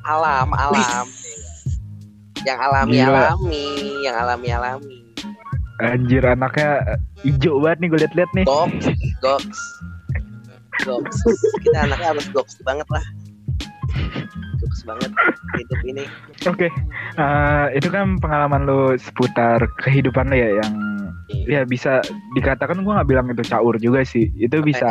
alam, 0.04 0.50
alam. 0.56 1.06
yang 2.48 2.60
alami 2.60 3.00
Gila. 3.00 3.08
alami, 3.12 3.68
yang 4.04 4.16
alami 4.20 4.48
alami. 4.52 4.98
Anjir 5.82 6.24
anaknya 6.24 7.00
hijau 7.26 7.60
banget 7.60 7.78
nih 7.84 7.88
gue 7.90 8.00
lihat-lihat 8.06 8.32
nih. 8.36 8.46
Goks, 8.46 8.86
goks, 9.20 9.60
goks. 10.86 11.18
Kita 11.64 11.78
anaknya 11.88 12.08
harus 12.16 12.28
goks 12.32 12.56
banget 12.64 12.88
lah. 12.92 13.04
Goks 14.64 14.80
banget 14.88 15.12
hidup 15.60 15.80
ini. 15.88 16.04
Oke, 16.48 16.68
eh, 17.20 17.66
itu 17.76 17.88
kan 17.90 18.20
pengalaman 18.20 18.64
lu 18.64 18.96
seputar 19.00 19.60
kehidupan 19.82 20.32
lu 20.32 20.38
ya 20.40 20.50
yang 20.64 20.72
ya 21.46 21.66
bisa 21.66 22.00
dikatakan 22.34 22.82
gua 22.82 23.02
nggak 23.02 23.10
bilang 23.10 23.26
itu 23.30 23.44
caur 23.46 23.76
juga 23.78 24.06
sih. 24.06 24.30
Itu 24.38 24.62
bisa 24.62 24.90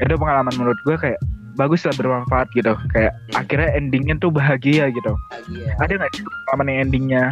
itu 0.00 0.14
pengalaman 0.14 0.52
menurut 0.56 0.78
gua 0.86 0.96
kayak 0.96 1.18
bagus 1.54 1.84
lah 1.84 1.94
bermanfaat 1.96 2.48
gitu. 2.56 2.72
Kayak 2.92 3.12
Hmm. 3.12 3.40
akhirnya 3.44 3.68
endingnya 3.76 4.16
tuh 4.18 4.32
bahagia 4.32 4.88
gitu. 4.88 5.12
Ya. 5.52 5.72
Ada 5.84 6.00
nggak 6.00 6.10
sih 6.16 6.22
pengalaman 6.24 6.66
yang 6.68 6.80
endingnya 6.88 7.24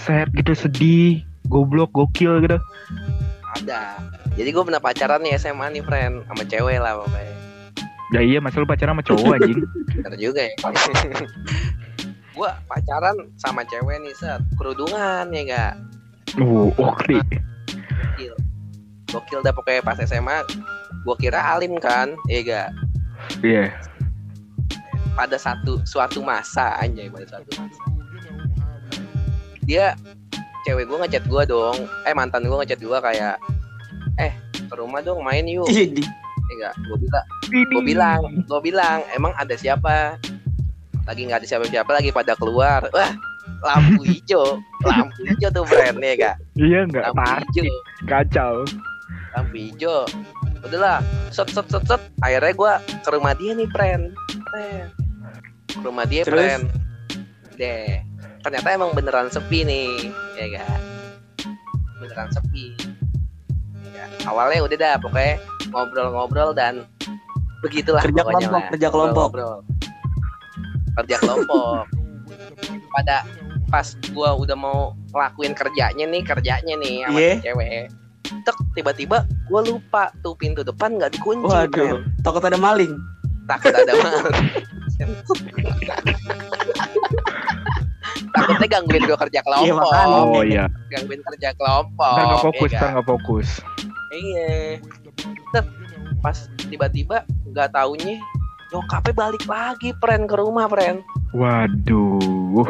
sad 0.00 0.28
gitu 0.36 0.52
sedih, 0.52 1.20
goblok, 1.48 1.92
gokil 1.92 2.44
gitu? 2.44 2.58
Ada. 3.60 4.00
Jadi 4.32 4.48
gue 4.48 4.62
pernah 4.64 4.80
pacaran 4.80 5.20
nih 5.20 5.36
SMA 5.36 5.76
nih 5.76 5.84
friend 5.84 6.24
sama 6.24 6.42
cewek 6.48 6.80
lah 6.80 6.96
pokoknya. 7.04 7.36
Ya 8.12 8.20
iya, 8.20 8.38
masa 8.40 8.60
lu 8.60 8.68
pacaran 8.68 8.96
sama 8.96 9.04
cowok 9.04 9.40
anjing. 9.40 9.60
Bener 10.04 10.16
juga 10.20 10.40
ya. 10.44 10.52
gue 12.32 12.50
pacaran 12.64 13.16
sama 13.36 13.60
cewek 13.68 13.96
nih 14.00 14.14
set 14.16 14.40
kerudungan 14.56 15.28
ya 15.36 15.42
gak 15.52 15.72
Uh, 16.40 16.72
oke. 16.80 17.16
gokil 18.16 18.32
gokil 19.12 19.40
dah 19.44 19.52
pokoknya 19.52 19.84
pas 19.84 20.00
SMA 20.00 20.40
gue 21.02 21.16
kira 21.20 21.40
alim 21.40 21.76
kan 21.76 22.16
ya 22.30 22.40
gak? 22.40 22.68
Iya. 23.44 23.68
pada 25.12 25.36
satu 25.36 25.76
suatu 25.84 26.24
masa 26.24 26.72
anjay 26.80 27.12
pada 27.12 27.28
suatu 27.28 27.50
masa. 27.60 27.82
Dia 29.68 29.92
cewek 30.64 30.88
gue 30.88 30.98
ngechat 31.04 31.28
gue 31.28 31.42
dong. 31.44 31.76
Eh 32.08 32.16
mantan 32.16 32.48
gue 32.48 32.56
ngechat 32.64 32.80
gue 32.80 32.98
kayak 32.98 33.36
eh 34.16 34.32
ke 34.56 34.74
rumah 34.74 35.04
dong 35.04 35.20
main 35.20 35.44
yuk. 35.44 35.68
Iya 35.68 35.84
di. 35.92 36.02
ya 36.48 36.54
gak? 36.64 36.74
Gue 36.88 36.96
bilang 37.04 37.26
gue 37.52 37.82
bilang 37.84 38.20
gue 38.48 38.60
bilang 38.64 38.98
emang 39.12 39.36
ada 39.36 39.52
siapa? 39.52 40.16
Lagi 41.04 41.28
nggak 41.28 41.44
ada 41.44 41.48
siapa-siapa 41.50 41.90
lagi 41.92 42.08
pada 42.08 42.32
keluar. 42.32 42.88
Wah 42.88 43.12
lampu 43.62 44.02
hijau. 44.02 44.58
Lampu 44.82 45.20
hijau 45.24 45.48
tuh 45.48 45.64
brand 45.64 45.96
ya 45.96 46.12
gak 46.16 46.36
Iya 46.54 46.80
nggak 46.84 47.04
lampu 47.08 47.18
pasti. 47.18 47.60
hijau. 47.60 47.74
Kacau. 48.04 48.52
lampu 49.32 49.56
hijau. 49.60 49.98
Udahlah. 50.60 50.98
Set 51.28 51.48
set 51.48 51.66
set 51.66 51.82
set. 51.84 52.02
Akhirnya 52.20 52.52
gue 52.52 52.72
ke 53.00 53.10
rumah 53.10 53.32
dia 53.32 53.52
nih 53.52 53.68
friend 53.68 54.12
ke 55.72 55.80
rumah 55.80 56.04
dia 56.04 56.22
Terus? 56.22 56.36
friend 56.36 56.64
deh. 57.54 58.02
Ternyata 58.42 58.68
emang 58.70 58.90
beneran 58.92 59.26
sepi 59.26 59.62
nih. 59.62 60.10
Ya 60.34 60.60
gak 60.60 60.68
beneran 61.96 62.28
sepi. 62.28 62.74
Ya, 63.88 64.04
awalnya 64.26 64.60
udah 64.62 64.76
dah 64.76 64.94
pokoknya 64.98 65.38
ngobrol-ngobrol 65.68 66.50
dan 66.50 66.82
begitulah 67.60 68.02
Kerja 68.02 68.20
pokoknya 68.20 68.38
kelompok, 68.42 68.58
lah. 68.58 68.70
kerja 68.70 68.88
kelompok. 68.88 69.28
Ngobrol-ngobrol. 69.30 69.56
kerja 70.94 71.16
kelompok. 71.18 71.84
Pada 72.94 73.16
pas 73.72 73.86
gua 74.12 74.36
udah 74.36 74.52
mau 74.54 74.80
ngelakuin 75.10 75.52
kerjanya 75.52 76.04
nih 76.04 76.20
kerjanya 76.22 76.74
nih 76.76 76.94
sama 77.02 77.16
Iya. 77.16 77.32
si 77.32 77.42
cewek 77.42 77.70
tek 78.42 78.56
tiba-tiba 78.72 79.16
gua 79.46 79.60
lupa 79.62 80.12
tuh 80.20 80.36
pintu 80.36 80.60
depan 80.60 80.94
nggak 80.94 81.10
dikunci 81.10 81.48
Waduh, 81.48 81.72
friend. 81.72 82.04
takut 82.20 82.42
ada 82.42 82.56
maling. 82.56 82.92
takut 83.42 83.72
ada 83.72 83.92
maling 83.94 84.36
takutnya 88.32 88.68
gangguin 88.70 89.02
gua 89.04 89.18
kerja 89.18 89.40
kelompok 89.40 89.76
makanya. 89.82 90.20
Oh 90.22 90.42
iya. 90.42 90.64
gangguin 90.88 91.20
kerja 91.22 91.48
kelompok 91.54 92.12
Ntar 92.12 92.24
nggak 92.26 92.42
fokus, 92.42 92.68
ya 92.68 92.72
ntar 92.72 92.82
kan? 92.82 92.92
nggak 92.94 93.08
fokus. 93.08 93.48
iya 94.10 94.52
Tet, 95.50 95.66
pas 96.18 96.36
tiba-tiba 96.62 97.16
nggak 97.46 97.68
taunya 97.70 98.16
nyokapnya 98.68 99.12
balik 99.14 99.44
lagi 99.44 99.92
pren 99.94 100.24
ke 100.24 100.34
rumah 100.34 100.64
pren 100.66 101.00
Waduh. 101.32 102.68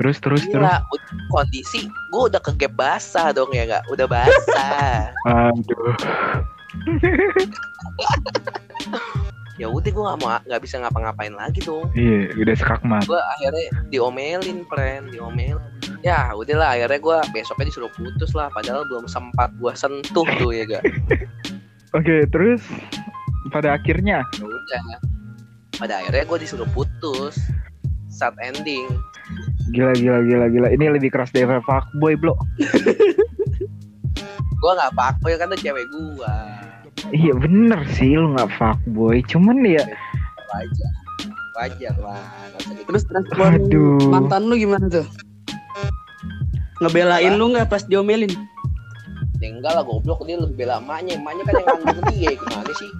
Terus 0.00 0.16
terus 0.16 0.42
terus. 0.48 0.64
Gila, 0.64 0.80
ud- 0.88 1.12
kondisi 1.28 1.84
gue 1.84 2.22
udah 2.32 2.40
ke 2.40 2.56
gap 2.56 2.72
basah 2.72 3.36
dong 3.36 3.52
ya 3.52 3.68
gak? 3.68 3.84
Udah 3.92 4.08
basah. 4.08 5.12
Aduh. 5.28 5.92
ya 9.60 9.68
udah 9.68 9.92
gue 9.92 10.04
nggak 10.08 10.20
mau 10.24 10.40
nggak 10.48 10.62
bisa 10.64 10.80
ngapa-ngapain 10.80 11.36
lagi 11.36 11.60
dong. 11.60 11.92
Iya, 11.92 12.32
udah 12.32 12.56
sekakmat. 12.56 13.04
Gue 13.04 13.20
akhirnya 13.36 13.68
diomelin, 13.92 14.64
friend, 14.72 15.12
diomelin. 15.12 15.60
Ya 16.00 16.32
udahlah 16.32 16.80
akhirnya 16.80 16.96
gue 16.96 17.16
besoknya 17.36 17.68
disuruh 17.68 17.92
putus 17.92 18.32
lah. 18.32 18.48
Padahal 18.56 18.88
belum 18.88 19.04
sempat 19.04 19.52
gue 19.60 19.72
sentuh 19.76 20.24
tuh 20.40 20.50
ya 20.56 20.64
gak? 20.64 20.84
Oke, 21.92 22.24
terus 22.32 22.64
pada 23.52 23.76
akhirnya 23.76 24.24
Ya 24.40 24.46
udah. 24.48 24.82
Pada 25.76 26.00
akhirnya 26.00 26.24
gue 26.24 26.38
disuruh 26.40 26.68
putus. 26.72 27.36
Saat 28.08 28.40
ending. 28.40 28.88
Gila 29.70 29.92
gila 29.94 30.18
gila 30.26 30.46
gila. 30.50 30.68
Ini 30.74 30.84
lebih 30.94 31.10
keras 31.14 31.30
dari 31.34 31.46
fuckboy, 31.46 32.14
Bro. 32.18 32.34
Gue 34.60 34.72
nggak 34.76 34.92
pakboy 34.92 35.32
kan 35.40 35.48
tuh 35.48 35.60
cewek 35.64 35.88
gue. 35.88 36.34
Iya 37.16 37.32
bener 37.32 37.80
sih 37.96 38.12
lu 38.12 38.36
nggak 38.36 38.52
fuckboy. 38.60 39.24
Cuman 39.24 39.64
ya 39.64 39.80
Wajar. 40.52 40.92
Wajar 41.56 41.94
lah. 41.96 42.28
gitu. 42.60 42.84
Terus 42.84 43.02
respon 43.08 43.56
Aduh. 43.56 44.04
mantan 44.12 44.52
lu 44.52 44.60
gimana 44.60 44.84
tuh? 44.92 45.06
Ngebelain 46.84 47.40
lu 47.40 47.56
nggak 47.56 47.72
pas 47.72 47.80
diomelin? 47.88 48.28
Ya 49.40 49.48
enggak 49.48 49.72
lah 49.72 49.80
goblok 49.80 50.28
dia 50.28 50.36
lebih 50.36 50.68
bela 50.68 50.76
emaknya. 50.84 51.16
Emaknya 51.16 51.42
kan 51.48 51.54
yang 51.56 51.66
ngandung 51.80 52.00
dia 52.12 52.30
gimana 52.36 52.72
sih? 52.76 52.90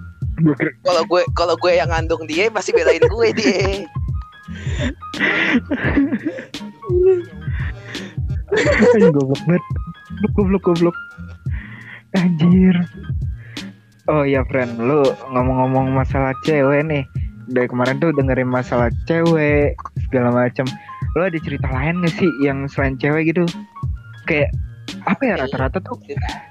kalau 0.81 1.05
gue 1.05 1.21
kalau 1.37 1.53
gue 1.53 1.71
yang 1.77 1.89
ngandung 1.93 2.25
dia 2.25 2.49
pasti 2.49 2.73
belain 2.73 3.03
gue 3.03 3.27
dia 3.37 3.85
Anjing, 8.91 9.13
goblok 9.15 9.41
banget. 9.47 9.63
Goblok 10.35 10.63
goblok. 10.65 10.97
Anjir. 12.17 12.75
Oh 14.09 14.27
iya 14.27 14.43
friend, 14.49 14.75
lu 14.81 15.05
ngomong-ngomong 15.31 15.95
masalah 15.95 16.35
cewek 16.43 16.83
nih. 16.83 17.05
Dari 17.51 17.67
kemarin 17.69 18.01
tuh 18.01 18.11
dengerin 18.11 18.49
masalah 18.49 18.91
cewek 19.07 19.77
segala 20.09 20.33
macam. 20.33 20.67
Lu 21.15 21.23
ada 21.23 21.39
cerita 21.39 21.67
lain 21.71 22.03
gak 22.03 22.15
sih 22.19 22.31
yang 22.43 22.67
selain 22.67 22.99
cewek 22.99 23.31
gitu? 23.31 23.47
Kayak 24.27 24.51
apa 25.07 25.21
ya 25.23 25.33
rata-rata 25.39 25.79
tuh 25.79 25.97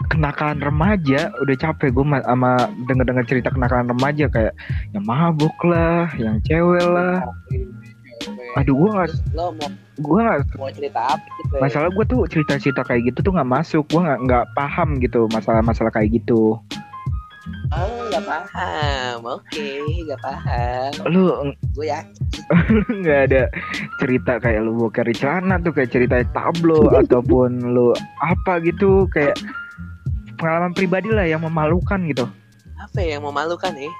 kenakalan 0.09 0.59
remaja 0.65 1.31
udah 1.45 1.57
capek 1.61 1.93
gue 1.93 2.03
sama 2.03 2.51
denger-denger 2.89 3.25
cerita 3.29 3.49
kenakalan 3.53 3.93
remaja 3.93 4.27
kayak 4.33 4.55
yang 4.97 5.05
mabuk 5.05 5.55
lah, 5.63 6.09
yang 6.17 6.41
cewek 6.49 6.83
lah. 6.83 7.21
Aduh 8.59 8.75
gue 8.75 8.91
gak, 8.91 9.09
Terus 9.15 9.23
lo 9.37 9.45
mau 9.55 9.69
gue 10.01 10.21
gak 10.25 10.41
mau 10.59 10.71
cerita 10.73 11.01
apa 11.15 11.27
gitu 11.39 11.53
ya? 11.55 11.61
masalah 11.61 11.89
gue 11.93 12.05
tuh 12.09 12.21
cerita-cerita 12.27 12.83
kayak 12.83 13.03
gitu 13.13 13.19
tuh 13.23 13.33
nggak 13.37 13.51
masuk. 13.51 13.85
Gue 13.87 14.01
nggak 14.03 14.21
nggak 14.27 14.45
paham 14.59 14.99
gitu 14.99 15.31
masalah-masalah 15.31 15.93
kayak 15.95 16.11
gitu. 16.19 16.59
Oh 17.71 18.01
nggak 18.11 18.25
paham. 18.27 19.19
Oke 19.23 19.69
nggak 20.07 20.21
paham. 20.21 20.91
Lu 21.07 21.55
gue 21.79 21.87
ya 21.87 22.03
nggak 23.01 23.21
ada 23.31 23.43
cerita 24.03 24.43
kayak 24.43 24.67
lu 24.67 24.75
boker 24.75 25.07
di 25.07 25.15
celana 25.15 25.63
tuh 25.63 25.71
kayak 25.71 25.91
cerita 25.95 26.19
tablo 26.35 26.91
ataupun 27.07 27.71
lu 27.71 27.95
apa 28.19 28.59
gitu 28.67 29.07
kayak 29.15 29.39
pengalaman 30.41 30.75
pribadi 30.75 31.13
lah 31.13 31.29
yang 31.29 31.47
memalukan 31.47 32.03
gitu. 32.11 32.27
Apa 32.81 32.99
ya 32.99 33.21
yang 33.21 33.25
memalukan 33.29 33.77
ya 33.77 33.93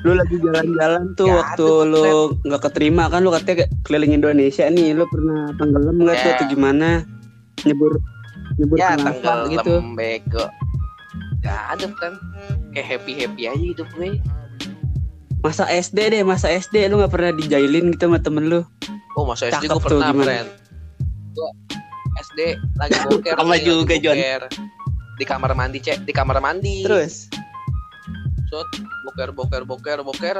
Lu 0.00 0.16
lagi 0.16 0.36
jalan-jalan 0.36 1.12
tuh 1.12 1.28
Nggak 1.28 1.38
waktu 1.44 1.66
ada, 1.68 1.84
lu 1.86 2.08
nggak 2.42 2.62
keterima 2.64 3.04
kan 3.06 3.20
lu 3.20 3.30
katanya 3.30 3.64
keliling 3.84 4.12
Indonesia 4.14 4.64
nih. 4.66 4.96
Lu 4.96 5.04
pernah 5.06 5.52
tenggelam 5.54 5.96
nggak 5.98 6.16
tuh 6.16 6.24
Ya. 6.24 6.34
atau 6.34 6.46
gimana? 6.48 6.88
nyebur 7.60 7.92
nyebur 8.56 8.76
ya 8.76 8.96
tenggelam 8.96 9.52
gitu? 9.52 9.72
bego. 9.92 10.44
Gak 11.40 11.62
ada 11.72 11.86
kan. 11.94 12.12
Kayak 12.72 12.86
happy 12.88 13.12
happy 13.18 13.42
aja 13.46 13.56
hidup 13.56 13.88
gue 13.94 14.20
masa 15.40 15.64
SD 15.66 16.12
deh 16.12 16.20
masa 16.20 16.52
SD 16.52 16.84
lu 16.86 17.00
nggak 17.00 17.08
pernah 17.10 17.32
dijailin 17.32 17.88
gitu 17.90 18.04
sama 18.06 18.20
temen 18.20 18.48
lu? 18.48 18.60
Oh 19.16 19.24
masa 19.24 19.48
SD 19.48 19.64
Cakep 19.64 19.72
gue 19.72 19.80
tuh, 19.80 19.84
pernah 19.88 20.08
gimana? 20.12 20.24
friend 20.28 20.48
gue 21.30 21.50
SD 22.20 22.40
lagi 22.76 22.98
boker 23.08 23.34
Sama 23.34 23.56
juga, 23.56 23.94
boker. 23.96 24.42
di 25.16 25.24
kamar 25.24 25.52
mandi 25.54 25.78
cek. 25.80 26.04
Di 26.04 26.12
kamar 26.12 26.40
mandi. 26.40 26.84
Terus 26.84 27.29
Boker 28.50 29.30
boker 29.30 29.62
boker 29.64 29.98
boker 30.02 30.36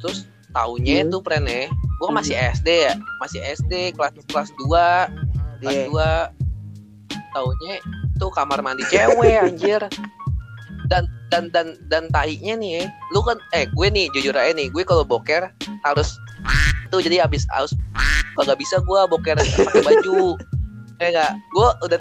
terus 0.00 0.24
taunya 0.50 1.00
Hmm. 1.00 1.10
tuh 1.10 1.20
friend 1.20 1.44
ya 1.44 1.66
gue 1.68 2.08
Hmm. 2.08 2.14
masih 2.14 2.36
SD 2.36 2.68
ya 2.84 2.94
masih 3.18 3.40
SD 3.40 3.72
kelas 3.92 4.12
kelas 4.26 4.50
2 4.56 5.08
kelas 5.60 5.74
Iya. 5.74 5.84
2 5.88 7.32
taunya 7.32 7.74
tuh 8.14 8.30
kamar 8.30 8.60
mandi 8.60 8.84
cewek 8.86 9.34
anjir 9.44 9.82
dan 10.86 11.04
dan 11.28 11.48
dan 11.50 11.72
dan 11.88 12.04
tainya 12.08 12.54
nih 12.54 12.70
ya 12.78 12.84
lu 13.10 13.20
kan 13.20 13.40
eh 13.50 13.64
gue 13.66 13.86
nih 13.88 14.06
jujur 14.12 14.32
aja 14.32 14.52
nih 14.52 14.68
gue 14.68 14.84
kalau 14.84 15.02
boker 15.02 15.48
harus 15.82 16.14
tuh 16.88 17.00
jadi 17.00 17.24
habis 17.24 17.48
harus 17.48 17.72
kagak 18.34 18.56
bisa 18.56 18.78
gue 18.78 19.00
boker 19.08 19.34
pakai 19.34 19.82
baju 19.82 20.36
ya 21.00 21.08
enggak 21.10 21.32
gue 21.50 21.68
udah 21.82 22.00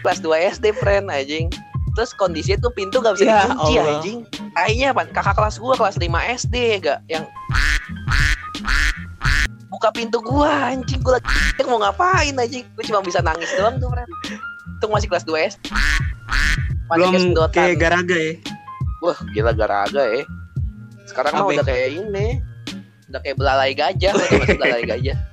kelas 0.00 0.18
2 0.18 0.34
SD 0.56 0.72
friend 0.74 1.06
anjing 1.06 1.46
terus 1.92 2.10
kondisinya 2.12 2.58
tuh 2.62 2.72
pintu 2.72 2.98
gak 2.98 3.14
bisa 3.16 3.24
Ya 3.24 3.44
dikunci 3.44 3.72
Allah. 3.76 3.92
anjing. 4.00 4.18
Tainya 4.52 4.86
apa? 4.92 5.02
Kakak 5.08 5.34
kelas 5.36 5.56
gue 5.56 5.74
kelas 5.76 5.96
5 5.96 6.08
SD 6.40 6.54
gak 6.80 6.98
yang 7.06 7.24
buka 9.68 9.88
pintu 9.90 10.20
gua 10.20 10.70
anjing. 10.70 11.00
Gua 11.00 11.16
lagi 11.18 11.62
mau 11.70 11.80
ngapain 11.80 12.34
anjing? 12.36 12.64
Gue 12.76 12.84
cuma 12.84 13.00
bisa 13.00 13.20
nangis 13.20 13.48
doang 13.56 13.76
tuh 13.76 13.88
friend 13.88 14.08
itu 14.82 14.86
masih 14.90 15.08
kelas 15.08 15.24
2 15.24 15.50
SD 15.56 15.64
Masih 16.90 17.06
belum 17.08 17.48
kayak 17.54 17.76
garaga 17.78 18.16
ya? 18.18 18.34
Wah 19.00 19.18
gila 19.32 19.52
garaga 19.52 20.02
ya. 20.06 20.22
Sekarang 21.06 21.32
mah 21.34 21.46
udah 21.48 21.64
kayak 21.64 21.88
ini. 21.98 22.38
Udah 23.10 23.20
kayak 23.20 23.36
belalai 23.36 23.72
gajah 23.74 24.12
Udah 24.14 24.28
masih 24.40 24.56
belalai 24.56 24.84
gajah. 24.86 25.16
Ah, 25.16 25.31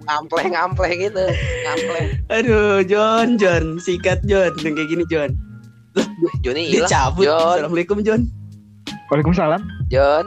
Ngampleh 0.00 0.46
ngampleh 0.48 0.92
gitu 1.00 1.24
Ngampleh 1.64 2.04
aduh 2.28 2.80
John 2.84 3.34
John 3.36 3.76
sikat 3.78 4.20
John 4.24 4.52
yang 4.60 4.74
kayak 4.74 4.88
gini 4.88 5.04
John 5.06 5.30
Wih, 5.96 6.34
Joni 6.40 6.62
dia 6.70 6.86
cabut 6.86 7.24
John 7.24 7.64
assalamualaikum 7.64 7.98
John 8.00 8.28
Waalaikumsalam. 9.08 9.58
John 9.88 10.24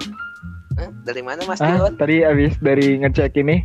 Hah? 0.73 0.89
Dari 1.05 1.21
mana 1.21 1.39
mas 1.45 1.61
Ah, 1.61 1.77
John? 1.77 1.93
tadi 1.95 2.25
abis 2.25 2.57
dari 2.57 2.97
ngecek 2.97 3.37
ini, 3.37 3.61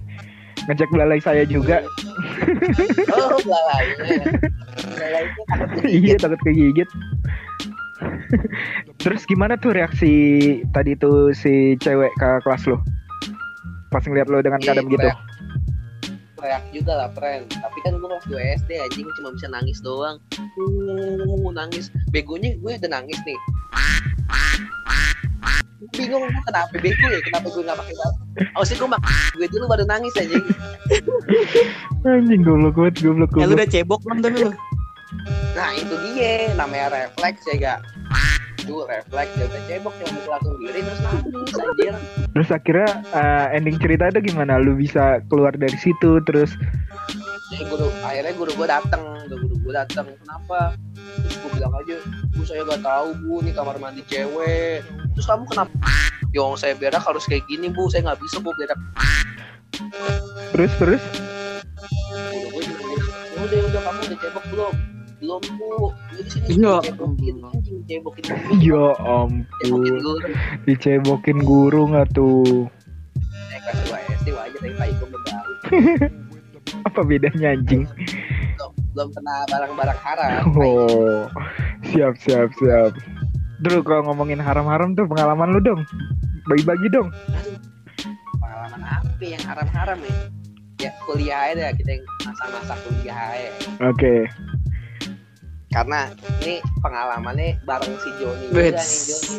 ngecek 0.68 0.92
belalai 0.92 1.18
saya 1.18 1.42
juga. 1.42 1.80
Oh 3.08 3.40
belalainya 3.40 4.28
Belalai 4.84 5.24
takut 5.48 5.82
iya 5.88 6.14
takut 6.14 6.36
kegigit. 6.44 6.84
Terus 9.02 9.24
gimana 9.24 9.56
tuh 9.56 9.72
reaksi 9.72 10.12
tadi 10.70 10.94
tuh 10.94 11.32
si 11.32 11.74
cewek 11.80 12.12
ke 12.14 12.30
kelas 12.44 12.68
lo? 12.68 12.78
Pas 13.88 14.04
ngeliat 14.04 14.28
lo 14.28 14.38
dengan 14.38 14.60
keadaan 14.60 14.86
gitu. 14.86 15.00
teriak. 15.00 15.18
Teriak 16.38 16.64
juga 16.70 16.92
lah 16.94 17.08
friend. 17.18 17.50
Tapi 17.50 17.78
kan 17.82 17.98
gue 17.98 18.08
2 18.08 18.58
SD 18.62 18.70
anjing 18.78 19.06
Cuma 19.18 19.34
bisa 19.34 19.50
nangis 19.50 19.82
doang. 19.82 20.22
Uh, 20.38 21.50
Nangis. 21.50 21.90
Begonya 22.14 22.54
gue 22.54 22.72
udah 22.78 22.90
nangis 22.90 23.18
nih. 23.26 23.38
Bingung 25.94 26.22
gue 26.22 26.42
kenapa 26.46 26.74
bego 26.78 27.06
ya? 27.10 27.20
Kenapa 27.26 27.46
gue 27.50 27.62
gak 27.66 27.78
pakai 27.78 27.94
batu 27.94 28.22
Harusnya 28.54 28.76
gue 28.78 28.88
mak 28.90 29.00
gue 29.34 29.46
dulu 29.50 29.64
baru 29.66 29.84
nangis 29.86 30.14
anjing. 30.14 30.46
Anjing 32.06 32.40
goblok 32.46 32.74
banget, 32.78 32.94
goblok 33.02 33.30
ya 33.34 33.46
lu 33.46 33.54
udah 33.58 33.68
cebok 33.70 34.00
belum 34.06 34.18
tapi 34.22 34.38
lu? 34.46 34.52
Nah 35.58 35.70
itu 35.74 35.94
dia 36.14 36.54
namanya 36.54 36.86
refleks 36.94 37.42
ya 37.50 37.54
gak 37.58 37.78
Itu 38.68 38.84
refleks 38.84 39.32
udah 39.32 39.62
cebok 39.64 39.94
cuma 39.96 40.10
bisa 40.12 40.28
langsung 40.28 40.56
diri 40.60 40.80
terus 40.84 41.00
nangis 41.00 41.56
anjir 41.56 41.94
Terus 42.36 42.48
akhirnya 42.52 42.90
eh, 43.16 43.56
ending 43.56 43.80
cerita 43.80 44.12
itu 44.12 44.20
gimana? 44.28 44.60
Lu 44.60 44.76
bisa 44.76 45.24
keluar 45.32 45.56
dari 45.56 45.72
situ 45.80 46.20
terus 46.28 46.52
Jadi 47.48 47.64
guru 47.64 47.88
akhirnya 48.04 48.36
guru 48.36 48.52
gue 48.52 48.68
datang, 48.68 49.24
guru 49.24 49.56
gue 49.56 49.72
datang 49.72 50.04
kenapa? 50.20 50.76
Terus 51.00 51.36
gue 51.40 51.50
bilang 51.56 51.72
aja, 51.80 51.96
bu 52.36 52.44
saya 52.44 52.60
gak 52.60 52.84
tahu 52.84 53.08
bu, 53.24 53.40
ini 53.40 53.56
kamar 53.56 53.80
mandi 53.80 54.04
cewek. 54.04 54.84
Terus 55.16 55.24
kamu 55.24 55.48
kenapa? 55.48 55.72
Yang 56.36 56.60
saya 56.60 56.76
berak 56.76 57.00
harus 57.00 57.24
kayak 57.24 57.48
gini 57.48 57.72
bu, 57.72 57.88
saya 57.88 58.04
nggak 58.04 58.20
bisa 58.20 58.36
bu 58.44 58.52
berak. 58.52 58.76
terus 60.52 60.72
terus 60.76 61.02
Guru 62.36 62.46
gue 62.52 62.62
cuma 62.68 62.84
bilang, 62.84 63.08
"Ya 63.32 63.40
udah 63.40 63.58
udah 63.64 63.80
kamu 63.80 64.00
udah 64.12 64.18
cebok 64.20 64.44
belum? 64.52 64.74
Belum 65.18 65.42
bu, 65.58 65.90
Ini 66.14 66.22
di 66.22 66.30
sini 66.30 66.46
Iya. 66.62 66.74
cebokin 66.84 67.36
anjing, 67.42 67.78
cebokin 67.90 68.24
guru. 68.30 68.54
ya 68.62 68.86
ampun 69.02 69.82
dicebokin 70.62 71.38
guru 71.42 71.80
nggak 71.90 72.06
tuh? 72.14 72.70
Naik 73.50 73.60
kelas 73.66 73.78
2 73.90 74.14
SD 74.14 74.28
wajar 74.30 74.60
tapi 74.78 75.16
pak. 75.26 75.42
Apa 76.88 77.00
bedanya 77.02 77.48
anjing? 77.50 77.82
Belum, 78.54 78.70
belum 78.94 79.08
kena 79.10 79.34
barang-barang 79.48 80.00
haram. 80.00 80.42
Oh, 80.54 81.26
siap 81.84 82.14
siap 82.18 82.54
siap. 82.54 82.94
Terus 83.58 83.82
kalau 83.82 84.06
ngomongin 84.06 84.38
haram-haram 84.38 84.94
tuh 84.94 85.02
pengalaman 85.04 85.50
lu 85.50 85.60
dong. 85.60 85.82
Bagi-bagi 86.46 86.88
dong. 86.88 87.10
Pengalaman 88.38 88.82
apa 88.86 89.18
yang 89.18 89.42
haram-haram 89.42 89.98
ya? 89.98 90.14
Ya 90.78 90.90
kuliah 91.02 91.50
aja 91.50 91.74
kita 91.74 91.98
yang 91.98 92.04
masa-masa 92.22 92.78
kuliah 92.86 93.18
aja. 93.18 93.50
Oke. 93.82 94.30
Karena 95.78 96.10
ini 96.42 96.58
pengalamannya 96.82 97.62
bareng 97.62 97.94
si 98.02 98.10
Joni 98.18 98.50
juga 98.50 98.74
nih 98.74 98.82
Joni. 98.82 99.38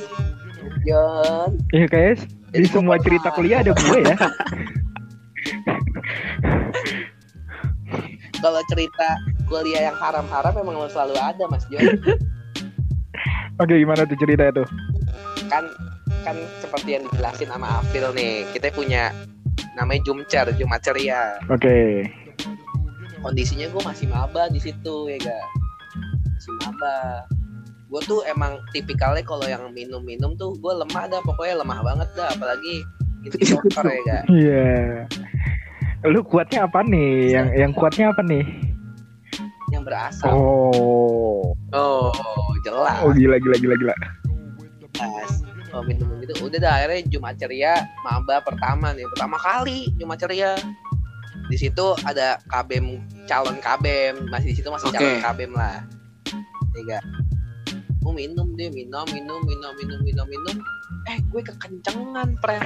Jon. 0.88 1.52
Ya 1.75 1.84
guys, 1.91 2.23
di 2.56 2.63
semua 2.63 2.95
cerita 3.04 3.28
kuliah 3.36 3.60
ada 3.60 3.75
gue 3.75 3.99
ya. 4.08 4.15
kalau 8.43 8.63
cerita 8.71 9.19
kuliah 9.52 9.91
yang 9.91 9.97
haram-haram 9.99 10.56
memang 10.56 10.88
selalu 10.88 11.19
ada 11.19 11.43
Mas 11.52 11.67
Jon. 11.67 11.84
Oke, 13.60 13.75
gimana 13.75 14.08
tuh 14.08 14.15
cerita 14.15 14.47
itu? 14.47 14.63
kan 15.49 15.65
kan 16.23 16.38
seperti 16.62 16.95
yang 16.95 17.04
dijelasin 17.10 17.49
sama 17.49 17.82
Afil 17.82 18.13
nih 18.13 18.45
kita 18.54 18.69
punya 18.71 19.12
namanya 19.75 20.08
Jumcer 20.08 20.54
Jumat 20.56 20.80
Ceria. 20.86 21.41
Oke. 21.52 22.08
kondisinya 23.19 23.67
gue 23.67 23.84
masih 23.84 24.08
maba 24.08 24.47
di 24.47 24.63
situ 24.63 25.12
ya 25.12 25.19
ga 25.19 25.39
maba 26.63 27.25
gue 27.89 28.01
tuh 28.05 28.21
emang 28.29 28.62
tipikalnya 28.69 29.25
kalau 29.25 29.49
yang 29.49 29.65
minum-minum 29.73 30.38
tuh 30.38 30.53
gue 30.62 30.73
lemah 30.77 31.09
dah 31.09 31.21
pokoknya 31.25 31.65
lemah 31.65 31.79
banget 31.81 32.09
dah 32.13 32.29
apalagi 32.29 32.85
gitu 33.25 33.57
dokter 33.57 33.83
ya 33.83 33.99
ga 34.05 34.19
Iya. 34.39 34.69
Lu 36.07 36.23
kuatnya 36.23 36.63
apa 36.63 36.79
nih? 36.79 37.35
Yang 37.35 37.47
yang 37.59 37.71
kuatnya 37.75 38.15
apa 38.15 38.23
nih? 38.23 38.45
yang 39.69 39.83
berasap 39.85 40.33
Oh. 40.33 41.53
oh 41.73 42.53
jelas 42.65 42.99
Oh 43.05 43.13
gila 43.13 43.38
gila 43.38 43.57
gila 43.62 43.75
gila. 43.77 43.95
Pas 44.97 45.31
oh, 45.71 45.85
minum 45.85 46.09
gitu 46.25 46.33
udah 46.49 46.59
dah 46.59 46.73
akhirnya 46.81 46.99
Jumat 47.07 47.35
ceria 47.38 47.73
maba 48.01 48.41
pertama 48.41 48.91
nih 48.91 49.05
pertama 49.15 49.38
kali 49.38 49.93
Jumat 50.01 50.17
ceria 50.17 50.57
di 51.49 51.57
situ 51.57 51.93
ada 52.05 52.41
kabem 52.49 53.01
calon 53.25 53.57
kabem 53.62 54.27
masih 54.33 54.53
di 54.53 54.55
situ 54.57 54.69
masih 54.69 54.89
Oke. 54.89 54.97
calon 54.97 55.17
kabem 55.21 55.51
lah 55.53 55.85
tiga 56.73 56.99
mau 57.99 58.15
minum 58.15 58.55
deh 58.55 58.71
minum 58.71 59.03
minum 59.12 59.43
minum 59.43 59.71
minum 59.75 59.99
minum 60.01 60.27
minum. 60.27 60.55
Eh 61.12 61.19
gue 61.29 61.41
kekencengan 61.43 62.39
pre 62.39 62.58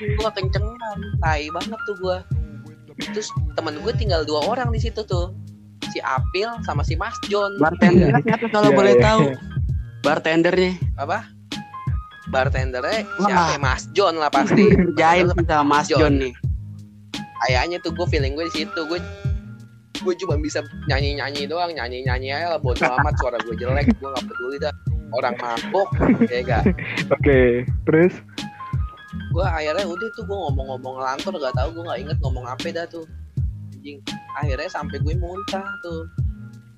gue 0.00 0.22
kekencengan 0.30 0.98
tai 1.20 1.50
banget 1.50 1.80
tuh 1.84 1.96
gue. 1.98 2.18
Terus 3.10 3.28
temen 3.58 3.80
gue 3.82 3.92
tinggal 3.98 4.22
dua 4.22 4.46
orang 4.46 4.70
di 4.70 4.78
situ 4.78 5.02
tuh. 5.02 5.34
Si 5.90 5.98
Apil 5.98 6.46
sama 6.62 6.86
si 6.86 6.94
Mas 6.94 7.18
John. 7.26 7.58
Bartendernya 7.58 8.22
siapa 8.22 8.46
kalau 8.54 8.70
Iya, 8.70 8.78
boleh 8.78 8.94
iya. 8.94 9.02
tahu 9.02 9.22
bartendernya? 10.00 10.72
Apa? 10.96 11.18
Bartendernya 12.30 13.02
Wah. 13.18 13.26
siapa? 13.26 13.50
Ya? 13.50 13.58
Mas 13.58 13.82
John 13.90 14.14
lah 14.14 14.30
pasti. 14.30 14.62
Kerjain 14.78 15.26
sama 15.34 15.64
Mas 15.66 15.90
John 15.90 16.22
nih. 16.22 16.32
Kayaknya 17.40 17.76
tuh 17.82 17.90
gue 17.96 18.06
feeling 18.06 18.38
gue 18.38 18.46
di 18.52 18.62
situ. 18.62 18.80
Gue 18.86 19.00
gue 20.00 20.14
cuma 20.24 20.34
bisa 20.40 20.64
nyanyi 20.88 21.20
nyanyi 21.20 21.44
doang 21.46 21.72
nyanyi 21.72 22.04
nyanyi 22.04 22.28
aja 22.32 22.56
lah 22.56 22.60
bodo 22.60 22.82
amat 22.82 23.14
suara 23.20 23.38
gue 23.44 23.54
jelek 23.56 23.92
gue 23.96 24.08
nggak 24.08 24.26
peduli 24.26 24.56
dah. 24.60 24.74
Orang 25.10 25.34
mabuk 25.42 25.90
ya 26.30 26.38
gak 26.46 26.70
Oke, 27.10 27.66
terus? 27.82 28.14
Gue 29.34 29.42
akhirnya 29.42 29.82
udah 29.82 30.08
tuh 30.14 30.22
gue 30.22 30.38
ngomong-ngomong 30.38 31.02
ngelantur 31.02 31.34
gak 31.34 31.54
tau 31.58 31.68
gue 31.74 31.82
nggak 31.82 32.00
inget 32.06 32.18
ngomong 32.22 32.46
apa 32.46 32.66
dah 32.70 32.86
tuh. 32.86 33.06
Anjing 33.74 33.98
akhirnya 34.38 34.70
sampai 34.70 35.02
gue 35.02 35.14
muntah 35.18 35.66
tuh. 35.82 36.06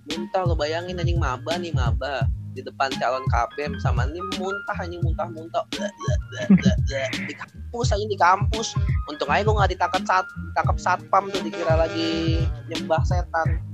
Muntah 0.08 0.48
lo 0.48 0.56
bayangin 0.56 0.96
anjing 0.96 1.20
maba 1.20 1.60
nih 1.60 1.76
maba 1.76 2.24
di 2.52 2.60
depan 2.60 2.92
calon 3.00 3.24
KBM 3.32 3.80
sama 3.80 4.04
ini 4.08 4.20
muntah 4.36 4.76
Blah, 4.76 5.90
blah, 5.90 6.16
blah, 6.28 6.46
blah, 6.60 6.76
blah. 6.84 7.08
di 7.24 7.34
kampus 7.34 7.88
aja 7.96 8.04
di 8.04 8.18
kampus 8.20 8.68
untung 9.08 9.28
aja 9.32 9.40
gue 9.44 9.54
nggak 9.56 9.70
ditangkap 9.72 10.02
saat 10.04 10.26
ditangkap 10.52 10.76
satpam 10.76 11.32
tuh 11.32 11.40
dikira 11.40 11.74
lagi 11.80 12.44
nyembah 12.68 13.00
setan 13.08 13.72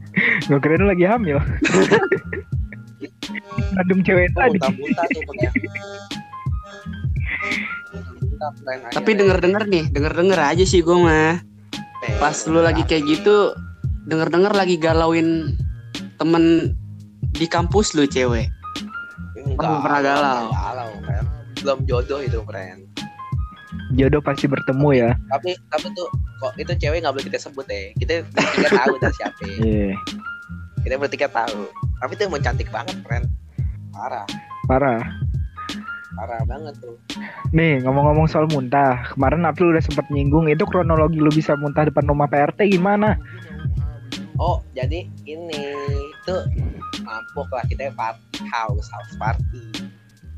Gue 0.48 0.58
kira 0.58 0.80
lu 0.80 0.88
lagi 0.88 1.04
hamil. 1.04 1.38
Adem 3.78 4.00
cewek 4.02 4.32
tadi. 4.34 4.58
muntah-muntah 4.58 5.06
tuh 5.12 5.22
Tapi 8.94 9.10
denger-denger 9.14 9.62
nih, 9.68 9.84
denger-denger 9.92 10.38
aja 10.38 10.64
sih 10.64 10.80
gue 10.82 10.96
mah. 10.96 11.38
Eh, 12.06 12.14
Pas 12.18 12.34
lu 12.46 12.62
lagi 12.62 12.82
kayak 12.86 13.04
gitu, 13.06 13.52
denger-denger 14.08 14.52
lagi 14.54 14.78
galauin 14.78 15.54
temen 16.18 16.74
di 17.36 17.46
kampus 17.46 17.94
lu 17.94 18.08
cewek. 18.08 18.48
Enggak, 19.58 19.82
pernah 19.82 20.00
galau? 20.00 20.44
galau 20.48 20.90
friend. 21.02 21.26
belum 21.58 21.78
jodoh 21.84 22.20
itu 22.22 22.38
friend 22.42 22.80
Jodoh 23.90 24.20
pasti 24.20 24.44
bertemu 24.44 24.88
ya. 24.94 25.10
tapi 25.28 25.56
tapi 25.68 25.88
tuh 25.92 26.08
kok 26.38 26.52
itu 26.56 26.72
cewek 26.76 27.00
nggak 27.00 27.12
boleh 27.12 27.26
kita 27.26 27.38
sebut 27.40 27.66
ya 27.66 27.90
kita 27.96 28.12
bertiga 28.28 28.68
tahu 28.70 28.94
dari 28.96 29.14
siapa 29.16 29.40
Iya. 29.58 29.90
kita 30.78 30.94
bertiga 30.96 31.26
tahu 31.28 31.60
tapi 31.98 32.12
tuh 32.14 32.24
emang 32.28 32.40
cantik 32.40 32.68
banget 32.68 32.96
friend 33.02 33.26
parah 33.90 34.28
Parah. 34.64 35.00
parah 36.14 36.40
banget 36.44 36.74
tuh 36.78 36.94
Nih 37.48 37.80
ngomong-ngomong 37.80 38.28
soal 38.28 38.44
muntah, 38.46 39.08
kemarin 39.10 39.42
April 39.42 39.72
udah 39.72 39.80
sempat 39.80 40.04
nyinggung 40.12 40.44
itu 40.46 40.60
kronologi 40.62 41.16
lu 41.16 41.32
bisa 41.32 41.56
muntah 41.56 41.88
depan 41.88 42.04
rumah 42.04 42.28
PRT 42.28 42.68
gimana? 42.68 43.16
oh 44.36 44.60
jadi 44.70 45.08
ini 45.24 45.62
tuh 46.22 46.44
mabuk 47.18 47.48
lah 47.50 47.64
kita 47.66 47.90
party 47.98 48.46
house 48.46 48.86
house 48.94 49.14
party. 49.18 49.90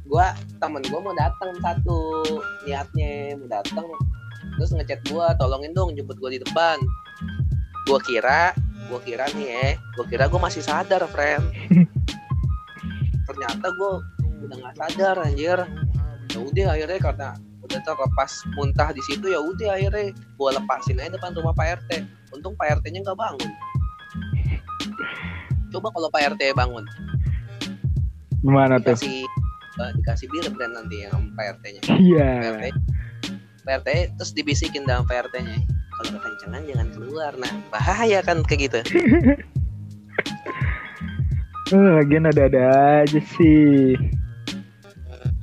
Gua 0.08 0.32
temen 0.58 0.82
gua 0.88 1.00
mau 1.04 1.14
datang 1.14 1.52
satu 1.60 2.24
niatnya 2.64 3.36
mau 3.36 3.46
datang 3.46 3.86
terus 4.56 4.72
ngechat 4.72 5.00
gua 5.12 5.36
tolongin 5.36 5.76
dong 5.76 5.92
jemput 5.92 6.16
gua 6.16 6.32
di 6.32 6.40
depan. 6.40 6.80
Gua 7.84 8.00
kira 8.00 8.56
gua 8.88 9.00
kira 9.04 9.28
nih 9.36 9.46
ya 9.46 9.68
gua 9.94 10.04
kira 10.08 10.24
gua 10.26 10.40
masih 10.48 10.64
sadar 10.64 11.04
friend. 11.12 11.44
Ternyata 13.28 13.66
gua 13.76 14.00
udah 14.48 14.56
nggak 14.56 14.76
sadar 14.80 15.16
anjir. 15.20 15.60
Ya 16.30 16.38
udah 16.40 16.66
akhirnya 16.74 16.98
karena 16.98 17.30
udah 17.70 17.80
terlepas 17.86 18.32
muntah 18.58 18.90
di 18.90 19.02
situ 19.06 19.30
ya 19.30 19.38
udah 19.38 19.78
akhirnya 19.78 20.10
gua 20.34 20.58
lepasin 20.58 20.98
aja 20.98 21.14
depan 21.14 21.30
rumah 21.38 21.54
Pak 21.54 21.86
RT 21.86 21.90
untung 22.34 22.58
Pak 22.58 22.82
RT 22.82 22.90
nya 22.90 23.06
nggak 23.06 23.14
bangun 23.14 23.50
coba 25.70 25.88
kalau 25.88 26.08
Pak 26.08 26.34
RT 26.34 26.42
bangun 26.52 26.84
Gimana 28.40 28.76
tuh? 28.76 28.96
dikasih 28.96 29.24
eh, 29.76 29.90
dikasih 29.96 30.26
bir 30.28 30.46
brand 30.50 30.74
nanti 30.74 30.96
yang 31.02 31.30
Pak 31.32 31.58
RT 31.58 31.64
nya 31.70 31.82
Iya. 31.92 32.30
PRT 32.40 32.64
PRT 33.60 33.88
terus 34.14 34.32
dibisikin 34.32 34.82
dalam 34.82 35.04
PRT 35.04 35.34
nya 35.38 35.56
kalau 35.92 36.16
kekencangan 36.16 36.62
jangan 36.64 36.88
keluar 36.90 37.32
nah 37.36 37.52
bahaya 37.68 38.20
kan 38.20 38.42
kayak 38.42 38.60
gitu 38.66 38.80
Eh, 41.70 41.90
lagian 41.94 42.26
ada-ada 42.26 42.62
aja 43.06 43.22
sih. 43.38 43.94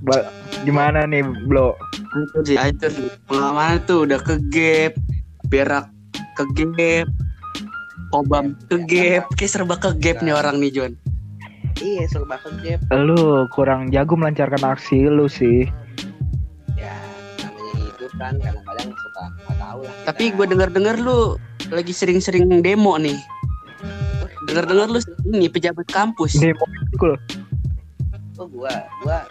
Ba- 0.03 0.27
gimana 0.61 1.07
nih, 1.07 1.23
Blo? 1.23 1.71
Hancur 2.11 2.43
sih, 2.43 2.59
hancur 2.59 2.91
sih. 2.91 3.07
Pengalaman 3.23 3.79
tuh 3.87 4.03
udah 4.03 4.19
ke 4.19 4.35
gap, 4.51 4.93
berak 5.47 5.87
ke 6.35 6.43
gap, 6.67 7.07
obam 8.11 8.55
ke 8.67 8.77
gap, 8.87 9.23
kayak 9.35 9.51
serba 9.51 9.75
ke 9.75 9.91
gap 9.99 10.19
nih 10.21 10.35
orang 10.35 10.59
nih 10.59 10.71
John. 10.71 10.93
iya 11.77 12.09
serba 12.09 12.41
kegep 12.41 12.81
Lu 12.89 13.45
kurang 13.53 13.93
jago 13.93 14.17
melancarkan 14.17 14.63
aksi 14.65 15.05
lu 15.07 15.29
sih. 15.29 15.69
ya 16.73 16.93
namanya 17.37 17.73
hidup 17.77 18.11
kan 18.17 18.33
kadang-kadang 18.41 18.89
suka 18.89 19.23
nggak 19.29 19.55
tahu 19.61 19.79
lah 19.85 19.93
kita. 19.93 20.05
Tapi 20.09 20.23
gue 20.33 20.45
denger-denger 20.49 20.95
lu 20.97 21.19
lagi 21.69 21.93
sering-sering 21.93 22.49
demo 22.65 22.97
nih. 22.97 23.17
Denger-denger 24.49 24.87
lu 24.89 24.99
ini 25.37 25.47
pejabat 25.51 25.85
kampus. 25.91 26.33
Demo 26.39 26.65
cool. 26.97 27.13
oh 28.37 28.45
gua 28.49 28.69
gua 29.01 29.25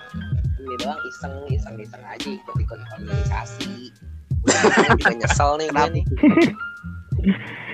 ini 0.59 0.75
doang 0.83 0.99
iseng 1.07 1.35
iseng 1.47 1.79
iseng 1.79 2.03
aja 2.03 2.27
ikut 2.27 2.57
ikut 2.59 2.79
organisasi 2.99 3.95
udah 4.43 4.63
juga 4.99 5.11
nyesel 5.15 5.51
nih 5.59 5.67
gue 5.71 5.87
nih 5.95 6.05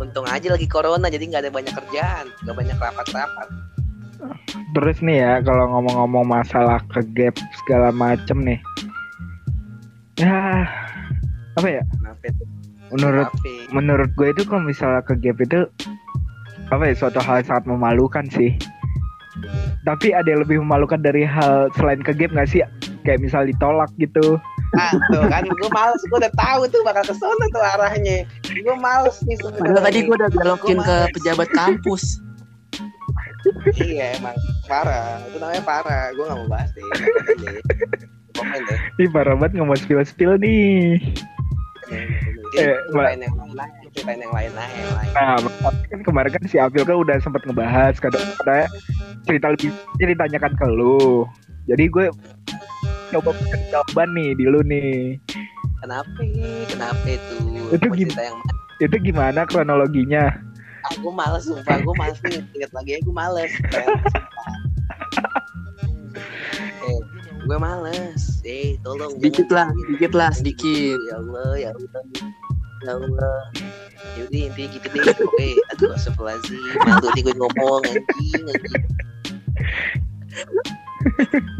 untung 0.00 0.24
aja 0.24 0.56
lagi 0.56 0.64
corona 0.64 1.12
jadi 1.12 1.24
nggak 1.28 1.42
ada 1.44 1.52
banyak 1.52 1.74
kerjaan 1.76 2.26
nggak 2.42 2.56
banyak 2.56 2.76
rapat-rapat 2.80 3.48
Terus 4.70 4.98
nih 5.02 5.18
ya, 5.24 5.32
kalau 5.42 5.64
ngomong-ngomong 5.76 6.26
masalah 6.28 6.78
ke 6.92 7.02
gap 7.16 7.34
segala 7.62 7.90
macem 7.90 8.38
nih. 8.44 8.60
Ya, 10.20 10.68
apa 11.56 11.68
ya? 11.68 11.82
kenapa 11.96 12.22
itu 12.28 12.44
Menurut 12.90 13.30
menurut 13.70 14.10
gue 14.18 14.28
itu 14.34 14.42
kalau 14.44 14.66
misalnya 14.66 15.00
ke 15.06 15.14
gap 15.22 15.38
itu 15.38 15.62
apa 16.70 16.82
ya 16.90 16.94
suatu 16.94 17.22
hal 17.22 17.42
yang 17.42 17.48
sangat 17.48 17.64
memalukan 17.66 18.26
sih. 18.30 18.54
Tapi 19.86 20.12
ada 20.12 20.28
yang 20.28 20.42
lebih 20.44 20.60
memalukan 20.60 21.00
dari 21.00 21.24
hal 21.24 21.72
selain 21.78 22.02
ke 22.02 22.12
gap 22.14 22.30
nggak 22.34 22.50
sih? 22.50 22.60
Kayak 23.06 23.24
misal 23.24 23.48
ditolak 23.48 23.90
gitu. 23.96 24.38
Ah 24.78 24.92
tuh 25.10 25.26
kan 25.26 25.42
gue 25.42 25.70
males 25.74 26.02
gue 26.06 26.18
udah 26.18 26.34
tahu 26.38 26.60
tuh 26.70 26.80
bakal 26.86 27.02
ke 27.02 27.14
sana 27.16 27.44
tuh 27.50 27.62
arahnya. 27.62 28.28
Gue 28.46 28.76
males 28.78 29.18
nih 29.26 29.36
sebenarnya. 29.40 29.62
Padahal 29.66 29.82
tadi 29.86 29.98
gue 30.06 30.14
udah 30.14 30.30
belokin 30.30 30.78
ke 30.78 30.96
pejabat 31.18 31.48
kampus. 31.50 32.22
iya 33.80 34.20
emang. 34.20 34.36
Parah. 34.68 35.18
Itu 35.26 35.36
namanya 35.42 35.62
parah. 35.64 36.04
Gue 36.14 36.24
nggak 36.28 36.38
mau 36.38 36.48
bahas 36.50 36.70
deh. 36.76 36.84
Komen 38.38 38.60
deh. 38.68 38.78
Ih 39.02 39.08
parah 39.10 39.34
banget 39.34 39.58
nggak 39.58 39.68
mau 39.68 39.78
spill 39.78 40.02
spill 40.06 40.34
nih. 40.38 41.02
Eh, 42.58 42.74
ceritain 42.90 43.22
yang 43.26 43.34
lain 43.54 43.80
ceritain 43.94 44.20
yang 44.22 44.34
lain 44.34 44.50
aja 44.54 44.74
yang 44.74 44.94
lain. 44.94 45.10
Nah, 45.14 45.36
kan 45.90 46.00
kemarin 46.06 46.30
kan 46.30 46.44
si 46.46 46.56
April 46.58 46.86
kan 46.86 46.96
udah 46.98 47.16
sempat 47.18 47.42
ngebahas 47.46 47.94
kadang 47.98 48.22
katanya 48.38 48.66
cerita 49.26 49.46
lebih 49.54 49.70
ceritanya 49.98 50.38
kan 50.38 50.52
ke 50.54 50.66
lu. 50.70 51.26
Jadi 51.66 51.84
gue 51.90 52.06
coba 53.10 53.30
berikan 53.32 53.60
jawaban 53.68 54.08
nih 54.12 54.30
di 54.32 54.44
lu 54.44 54.60
nih. 54.62 55.18
kenapa 55.80 56.20
kenapa 56.66 57.04
itu? 57.06 57.34
Itu 57.70 57.86
Mau 57.86 57.94
gim- 57.94 58.08
cerita 58.08 58.22
yang 58.24 58.38
Itu 58.78 58.96
gimana 58.98 59.44
kronologinya? 59.44 60.24
ah, 60.80 60.92
gue 60.94 61.12
males 61.12 61.44
sumpah. 61.44 61.76
Gue 61.78 61.92
males 61.94 62.16
nih 62.22 62.40
inget 62.54 62.70
lagi 62.70 62.90
ya 62.94 63.00
gue 63.00 63.12
males. 63.12 63.52
Eh 66.80 66.98
gue 67.40 67.58
males. 67.58 68.40
Eh 68.42 68.76
tolong 68.80 69.12
Sedikit 69.16 69.48
lah, 69.50 69.68
sedikit. 69.68 70.12
lah, 70.12 70.30
sedikit. 70.32 70.96
ya 71.02 71.14
Allah 71.16 71.50
ya 71.58 71.70
Allah 71.70 72.02
ya 72.80 72.92
Allah. 72.96 73.38
Yaudah 74.16 74.40
intinya 74.42 74.68
gitu 74.72 74.86
deh 74.90 75.12
Oke 75.20 75.48
Aduh 75.70 75.92
astagfirullahaladzim. 75.92 76.56
Malu 76.82 77.08
nih 77.12 77.22
gue 77.22 77.34
ngomong 77.36 77.82
Anjing 77.84 78.44
Anjing 78.48 78.84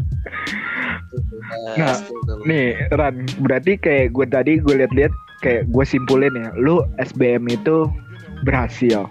Nah, 1.77 1.91
Astagfirullah. 1.91 2.45
Nih 2.47 2.67
Ran, 2.91 3.15
berarti 3.43 3.75
kayak 3.75 4.15
gue 4.15 4.25
tadi 4.27 4.57
gue 4.59 4.75
liat-liat 4.79 5.13
kayak 5.41 5.67
gue 5.67 5.83
simpulin 5.83 6.31
ya, 6.33 6.49
lu 6.55 6.79
SBM 6.97 7.49
itu 7.49 7.89
berhasil. 8.43 9.05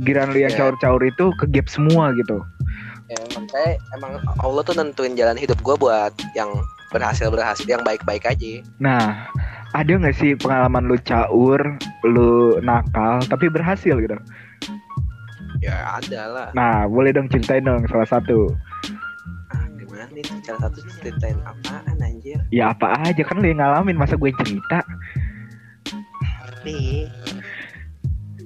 Giran 0.00 0.32
lu 0.32 0.40
yang 0.40 0.56
Ya. 0.56 0.58
caur-caur 0.64 1.04
itu 1.04 1.28
ke 1.36 1.44
gap 1.52 1.68
semua 1.68 2.10
gitu. 2.16 2.40
Ya, 3.10 3.18
emang 3.26 3.46
saya 3.50 3.74
Emang 3.90 4.22
Allah 4.38 4.62
tuh 4.62 4.78
nentuin 4.78 5.18
jalan 5.18 5.34
hidup 5.34 5.58
gue 5.66 5.74
buat 5.74 6.14
Yang 6.38 6.62
berhasil-berhasil 6.94 7.66
Yang 7.66 7.82
baik-baik 7.82 8.22
aja 8.22 8.62
Nah, 8.78 9.26
ada 9.74 9.90
nggak 9.90 10.14
sih 10.14 10.38
pengalaman 10.38 10.86
lu 10.86 10.94
caur, 11.02 11.58
lu 12.06 12.62
nakal 12.62 13.18
tapi 13.26 13.50
berhasil 13.50 13.98
gitu? 13.98 14.14
Ya 15.58 15.98
ada 15.98 16.20
lah 16.30 16.48
Nah, 16.54 16.86
boleh 16.86 17.10
dong 17.10 17.26
ceritain 17.26 17.66
dong 17.66 17.82
salah 17.90 18.06
satu. 18.06 18.54
Gimana 20.00 20.16
nih 20.16 20.24
Salah 20.40 20.60
satu 20.64 20.80
ceritain 20.96 21.36
apaan 21.44 21.96
anjir 22.00 22.40
Ya 22.48 22.72
apa 22.72 22.96
aja 23.04 23.20
kan 23.20 23.44
lu 23.44 23.52
yang 23.52 23.60
ngalamin 23.60 24.00
masa 24.00 24.16
gue 24.16 24.32
cerita. 24.32 24.80
Tapi 26.24 27.04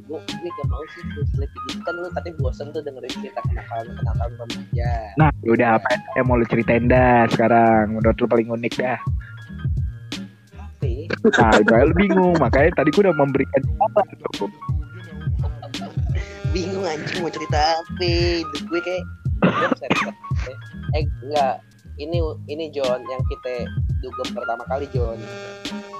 gue 0.05 0.19
gue 0.19 0.51
gak 0.51 0.69
mau 0.69 0.83
sih 0.91 1.03
slip 1.31 1.51
gitu 1.71 1.79
kan 1.87 1.95
lu 1.95 2.11
tadi 2.11 2.35
bosen 2.37 2.75
tuh 2.75 2.83
dengerin 2.83 3.09
cerita 3.23 3.41
kenakalan 3.47 3.87
kenakalan 3.97 4.35
remaja 4.37 4.93
Nah, 5.17 5.31
udah 5.49 5.69
apa 5.79 5.89
yang 6.19 6.27
mau 6.27 6.37
lu 6.37 6.45
ceritain 6.51 6.91
dah 6.91 7.31
sekarang? 7.31 8.03
Menurut 8.03 8.19
lu 8.19 8.27
paling 8.27 8.51
unik 8.51 8.75
dah. 8.75 8.99
tapi 10.59 11.07
Nah, 11.39 11.55
itu 11.55 11.71
aja 11.71 11.87
lu 11.87 11.95
bingung. 11.95 12.35
Makanya 12.43 12.83
tadi 12.83 12.91
gue 12.91 13.03
udah 13.07 13.15
memberikan 13.15 13.63
tuh. 13.63 14.51
bingung 16.55 16.83
anjing 16.83 17.23
mau 17.23 17.31
cerita 17.31 17.79
apa 17.79 18.43
gue 18.43 18.81
kayak 18.83 19.07
gue. 19.39 20.24
Eh 20.95 21.05
enggak 21.23 21.55
ini 21.97 22.19
ini 22.47 22.71
John 22.71 23.03
yang 23.05 23.23
kita 23.25 23.67
dugem 24.01 24.29
pertama 24.33 24.63
kali 24.67 24.87
John 24.91 25.19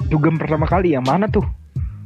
Dugem 0.05 0.37
pertama 0.37 0.67
kali 0.67 0.93
yang 0.93 1.03
mana 1.03 1.27
tuh? 1.27 1.45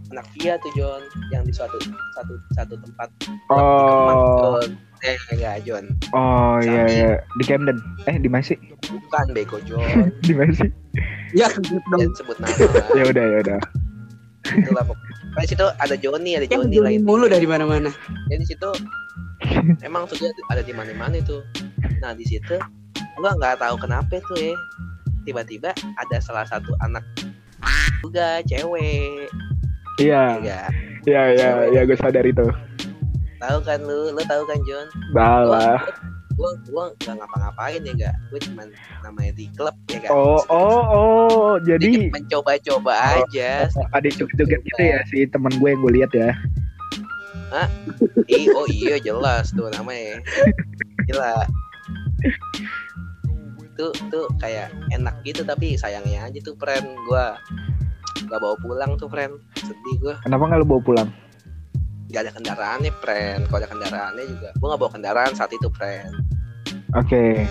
anak 0.09 0.24
dia 0.35 0.57
tuh 0.59 0.72
John 0.72 1.03
yang 1.29 1.44
di 1.44 1.53
suatu 1.53 1.77
satu 2.16 2.35
satu 2.55 2.74
tempat 2.81 3.09
Oh, 3.53 4.59
John. 4.59 4.72
eh 5.05 5.16
enggak 5.31 5.64
John 5.64 5.85
Oh 6.11 6.57
iya 6.59 6.85
iya 6.88 7.11
di 7.37 7.44
Camden. 7.44 7.77
Eh 8.05 8.16
di 8.16 8.27
mana 8.27 8.40
sih? 8.42 8.57
bukan 8.83 9.27
bego 9.31 9.61
John 9.62 9.85
Di 10.27 10.33
mana 10.33 10.53
sih? 10.53 10.72
Ya 11.37 11.53
dong. 11.53 11.81
jangan 11.92 12.11
sebut 12.14 12.37
nama 12.40 12.57
Ya 12.98 13.05
udah 13.05 13.24
ya 13.27 13.38
udah. 13.42 13.61
itulah 14.48 14.81
pokoknya 14.81 15.16
di 15.38 15.46
situ 15.46 15.66
ada 15.77 15.94
Joni 15.94 16.31
ada 16.35 16.44
Yang 16.46 16.57
Joni 16.57 16.72
Joni 16.72 16.94
itu 16.94 17.05
mulu 17.05 17.27
dari 17.29 17.44
mana-mana. 17.44 17.92
jadi 18.33 18.40
di 18.40 18.48
situ 18.48 18.70
emang 19.87 20.09
tuh 20.09 20.16
ada 20.48 20.64
di 20.64 20.72
mana-mana 20.72 21.14
itu 21.14 21.44
nah 22.01 22.11
di 22.11 22.24
situ 22.24 22.57
gua 23.18 23.31
nggak 23.35 23.59
tahu 23.59 23.74
kenapa 23.78 24.14
tuh 24.24 24.38
ya. 24.38 24.54
Tiba-tiba 25.22 25.70
ada 25.76 26.16
salah 26.18 26.46
satu 26.46 26.72
anak 26.81 27.04
juga 28.00 28.40
cewek. 28.46 29.28
Iya. 29.98 30.38
Ya 30.40 30.62
iya 31.04 31.22
iya 31.35 31.50
iya 31.68 31.81
gue 31.83 31.96
sadar 31.96 32.22
itu. 32.22 32.46
tahu 33.38 33.59
kan 33.62 33.78
lu? 33.83 34.11
Lu 34.11 34.22
tahu 34.24 34.42
kan 34.46 34.59
John 34.64 34.87
Salah. 35.14 35.78
gua 36.38 36.54
gua 36.70 36.85
nggak 37.02 37.18
ngapa-ngapain 37.18 37.83
ya 37.83 37.92
enggak 37.98 38.14
gue 38.31 38.38
cuman 38.46 38.70
namanya 39.02 39.35
di 39.35 39.50
klub 39.59 39.74
ya 39.90 39.98
kan 39.98 40.11
Oh 40.14 40.38
oh 40.46 40.83
oh 40.87 41.54
jadi 41.59 42.14
mencoba-coba 42.14 42.94
Oh. 42.94 43.26
aja. 43.26 43.66
ada 43.90 44.07
joget-joget 44.07 44.62
gitu 44.62 44.83
ya 44.87 45.02
si 45.11 45.26
temen 45.26 45.50
gue 45.59 45.66
yang 45.66 45.83
gue 45.83 45.92
lihat 45.98 46.11
ya. 46.14 46.31
Ih, 48.31 48.46
oh 48.54 48.70
iya 48.70 49.02
jelas 49.02 49.50
tuh 49.50 49.66
namanya. 49.74 50.22
Gila 51.11 51.42
tuh 53.79 53.95
tuh 54.11 54.27
kayak 54.43 54.75
enak 54.91 55.14
gitu 55.23 55.47
tapi 55.47 55.79
sayangnya 55.79 56.27
aja 56.27 56.38
tuh 56.43 56.59
friend 56.59 56.85
gua 57.07 57.38
nggak 58.27 58.41
bawa 58.43 58.57
pulang 58.61 58.91
tuh 58.99 59.07
friend 59.07 59.38
sedih 59.55 59.97
gua 60.03 60.14
Kenapa 60.27 60.51
nggak 60.51 60.61
lu 60.61 60.67
bawa 60.67 60.83
pulang? 60.83 61.09
nggak 62.09 62.25
ada 62.25 62.33
kendaraannya 62.35 62.93
friend 63.05 63.41
kalau 63.47 63.61
ada 63.62 63.69
kendaraannya 63.71 64.25
juga 64.27 64.49
gua 64.59 64.67
nggak 64.75 64.81
bawa 64.83 64.93
kendaraan 64.93 65.33
saat 65.33 65.53
itu 65.55 65.71
friend 65.73 66.12
Oke. 66.97 67.45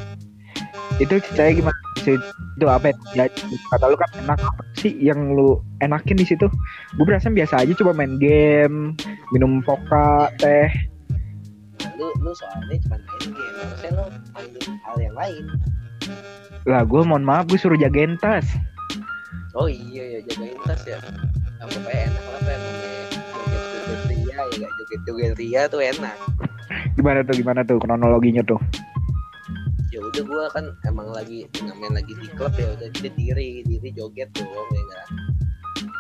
Itu 0.98 1.22
ceritanya 1.22 1.54
gimana 1.62 1.78
sih? 2.02 2.18
Itu 2.58 2.66
apa 2.66 2.90
ya? 3.14 3.30
Kata 3.70 3.86
lu 3.86 3.94
kan 3.94 4.10
enak 4.18 4.42
apa 4.42 4.66
sih 4.74 4.98
yang 4.98 5.38
lu 5.38 5.62
enakin 5.78 6.18
di 6.18 6.26
situ? 6.26 6.50
Gue 6.98 7.06
berasa 7.06 7.30
biasa 7.30 7.62
aja 7.62 7.70
coba 7.78 7.94
main 7.94 8.18
game, 8.18 8.98
minum 9.30 9.62
poka, 9.62 10.34
teh. 10.42 10.74
lu 12.02 12.10
lu 12.18 12.34
soalnya 12.34 12.82
cuma 12.82 12.98
main 12.98 13.30
game 13.30 13.58
harusnya 13.62 13.90
lu 13.94 14.06
ambil 14.34 14.64
hal 14.86 14.98
yang 14.98 15.16
lain 15.18 15.44
Lah 16.68 16.84
gue 16.84 17.02
mohon 17.04 17.24
maaf 17.24 17.48
gue 17.48 17.56
suruh 17.56 17.78
jagain 17.78 18.20
tas. 18.20 18.44
oh 19.58 19.66
iya 19.66 20.18
ya 20.18 20.20
jagain 20.30 20.58
tas 20.70 20.86
ya 20.86 21.02
nah, 21.58 21.66
pokoknya 21.66 22.14
enak 22.14 22.26
lah 22.30 22.42
friend 22.46 22.62
namanya 22.62 23.02
joget 23.10 23.64
joget 23.74 24.02
ria 24.06 24.38
ya 24.38 24.44
gak 24.62 24.72
joget 24.78 25.02
joget 25.08 25.34
ria 25.40 25.62
tuh 25.66 25.82
enak 25.82 26.18
Gimana 26.94 27.20
tuh 27.26 27.36
gimana 27.38 27.62
tuh 27.66 27.78
kronologinya 27.82 28.44
tuh? 28.46 28.62
ya 29.90 29.98
udah 30.04 30.24
gua 30.30 30.46
kan 30.54 30.70
emang 30.86 31.10
lagi 31.10 31.50
namanya 31.66 32.06
lagi 32.06 32.14
di 32.22 32.28
klub 32.38 32.54
ya 32.54 32.70
udah 32.78 32.88
jadi 32.94 33.10
diri 33.18 33.50
diri 33.66 33.90
joget 33.98 34.30
dong 34.38 34.68
ya 34.70 34.82
enggak 34.84 35.08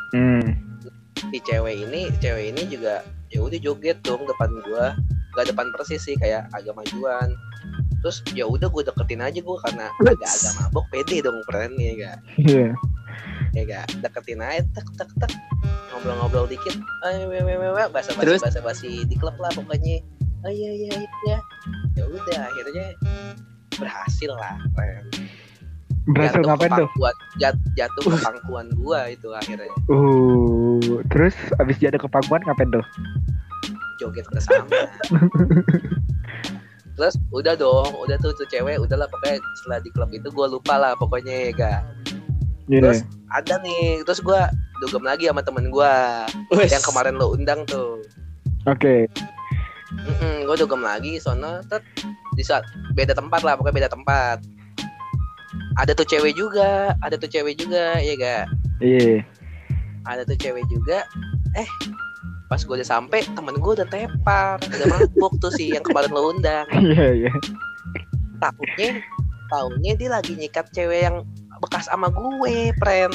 Hmm. 0.08 0.46
si 1.34 1.38
cewek 1.43 1.84
ini 1.84 2.08
cewek 2.22 2.54
ini 2.56 2.63
juga 2.70 3.02
ya 3.34 3.41
udah 3.41 3.58
joget 3.58 3.98
dong 4.06 4.22
depan 4.24 4.54
gua 4.70 4.93
gak 5.34 5.50
depan 5.50 5.65
persis 5.74 6.06
sih 6.06 6.13
kayak 6.13 6.46
agak 6.54 6.78
majuan 6.78 7.34
terus 7.99 8.21
ya 8.31 8.45
udah 8.45 8.67
gue 8.67 8.83
deketin 8.83 9.19
aja 9.19 9.39
gua 9.39 9.57
karena 9.62 9.89
agak-agak 9.99 10.53
mabok. 10.60 10.86
Pede 10.89 11.17
dong 11.19 11.39
friend 11.43 11.73
ya 11.75 11.91
enggak 11.91 12.17
Iya. 12.38 12.67
ya 13.51 13.62
enggak 13.62 13.86
deketin 13.99 14.39
aja 14.39 14.62
tek 14.71 14.88
tek 14.95 15.10
tek. 15.17 15.31
Ngobrol-ngobrol 15.89 16.45
dikit. 16.45 16.77
Bahasa 17.01 18.13
basi 18.13 18.21
Terus? 18.21 18.41
bahasa 18.41 18.60
basi 18.62 18.89
di 19.03 19.15
klub 19.15 19.33
lah 19.38 19.49
pokoknya. 19.51 20.03
Oh 20.41 20.51
iya 20.51 20.69
iya 20.71 20.93
iya 21.25 21.38
ya 21.93 22.03
udah 22.05 22.39
akhirnya 22.43 22.86
berhasil 23.73 24.31
lah 24.31 24.53
friend 24.71 25.10
Berhasil 26.07 26.39
jatuh 26.39 26.47
ngapain 26.47 26.71
tuh? 26.77 26.89
jat- 27.36 27.65
jatuh 27.73 28.01
ke 28.05 28.17
pangkuan 28.21 28.67
gua 28.73 29.10
itu 29.10 29.27
akhirnya. 29.29 29.67
Uh, 29.88 30.79
terus 31.10 31.36
abis 31.57 31.75
jatuh 31.77 31.99
ke 31.99 32.07
pangkuan 32.07 32.39
ngapain 32.41 32.69
tuh? 32.69 32.86
joget 33.97 34.29
bersama 34.29 34.69
terus 36.97 37.13
udah 37.29 37.53
dong 37.53 37.93
udah 37.95 38.17
tuh 38.17 38.33
tuh 38.33 38.47
cewek 38.49 38.81
udahlah 38.81 39.05
pokoknya 39.07 39.38
setelah 39.55 39.79
di 39.79 39.89
klub 39.93 40.10
itu 40.10 40.27
gua 40.33 40.49
lupa 40.49 40.75
lah 40.75 40.91
pokoknya 40.97 41.33
ya 41.47 41.51
ga 41.53 41.73
Iya. 42.67 42.83
Terus? 42.83 42.99
ada 43.31 43.63
nih 43.63 44.03
terus 44.03 44.19
gua 44.19 44.51
dugem 44.81 44.99
lagi 45.01 45.31
sama 45.31 45.39
temen 45.39 45.71
gua 45.71 46.25
Wes. 46.51 46.67
yang 46.67 46.83
kemarin 46.83 47.15
lo 47.15 47.31
undang 47.31 47.63
tuh 47.63 48.03
Oke. 48.67 49.07
Mm 49.95 50.43
gue 50.43 50.55
dugem 50.57 50.83
lagi 50.83 51.15
sono 51.15 51.63
tet 51.63 51.79
di 52.36 52.43
saat 52.43 52.67
beda 52.91 53.15
tempat 53.15 53.39
lah 53.43 53.55
pokoknya 53.55 53.88
beda 53.88 53.89
tempat 53.91 54.38
ada 55.75 55.91
tuh 55.91 56.03
cewek 56.03 56.36
juga 56.36 56.91
ada 56.99 57.15
tuh 57.15 57.27
cewek 57.27 57.55
juga 57.55 57.95
ya 57.97 58.13
ga 58.15 58.38
Iya. 58.79 59.23
ada 60.03 60.23
tuh 60.23 60.36
cewek 60.36 60.67
juga 60.67 61.07
eh 61.55 61.67
pas 62.47 62.63
gue 62.63 62.75
udah 62.79 62.88
sampai 62.88 63.27
temen 63.36 63.60
gue 63.60 63.71
udah 63.75 63.88
tepar 63.88 64.55
udah 64.63 64.88
mabuk 64.88 65.36
tuh 65.43 65.51
sih 65.51 65.75
yang 65.75 65.83
kemarin 65.83 66.12
lo 66.12 66.31
undang. 66.31 66.67
Iya 66.95 67.27
iya. 67.27 67.33
tahunnya 68.39 68.89
tahunnya 69.49 69.93
dia 69.97 70.10
lagi 70.12 70.31
nyikat 70.38 70.71
cewek 70.71 71.10
yang 71.10 71.27
bekas 71.60 71.89
sama 71.89 72.07
gue 72.07 72.69
pren 72.77 73.10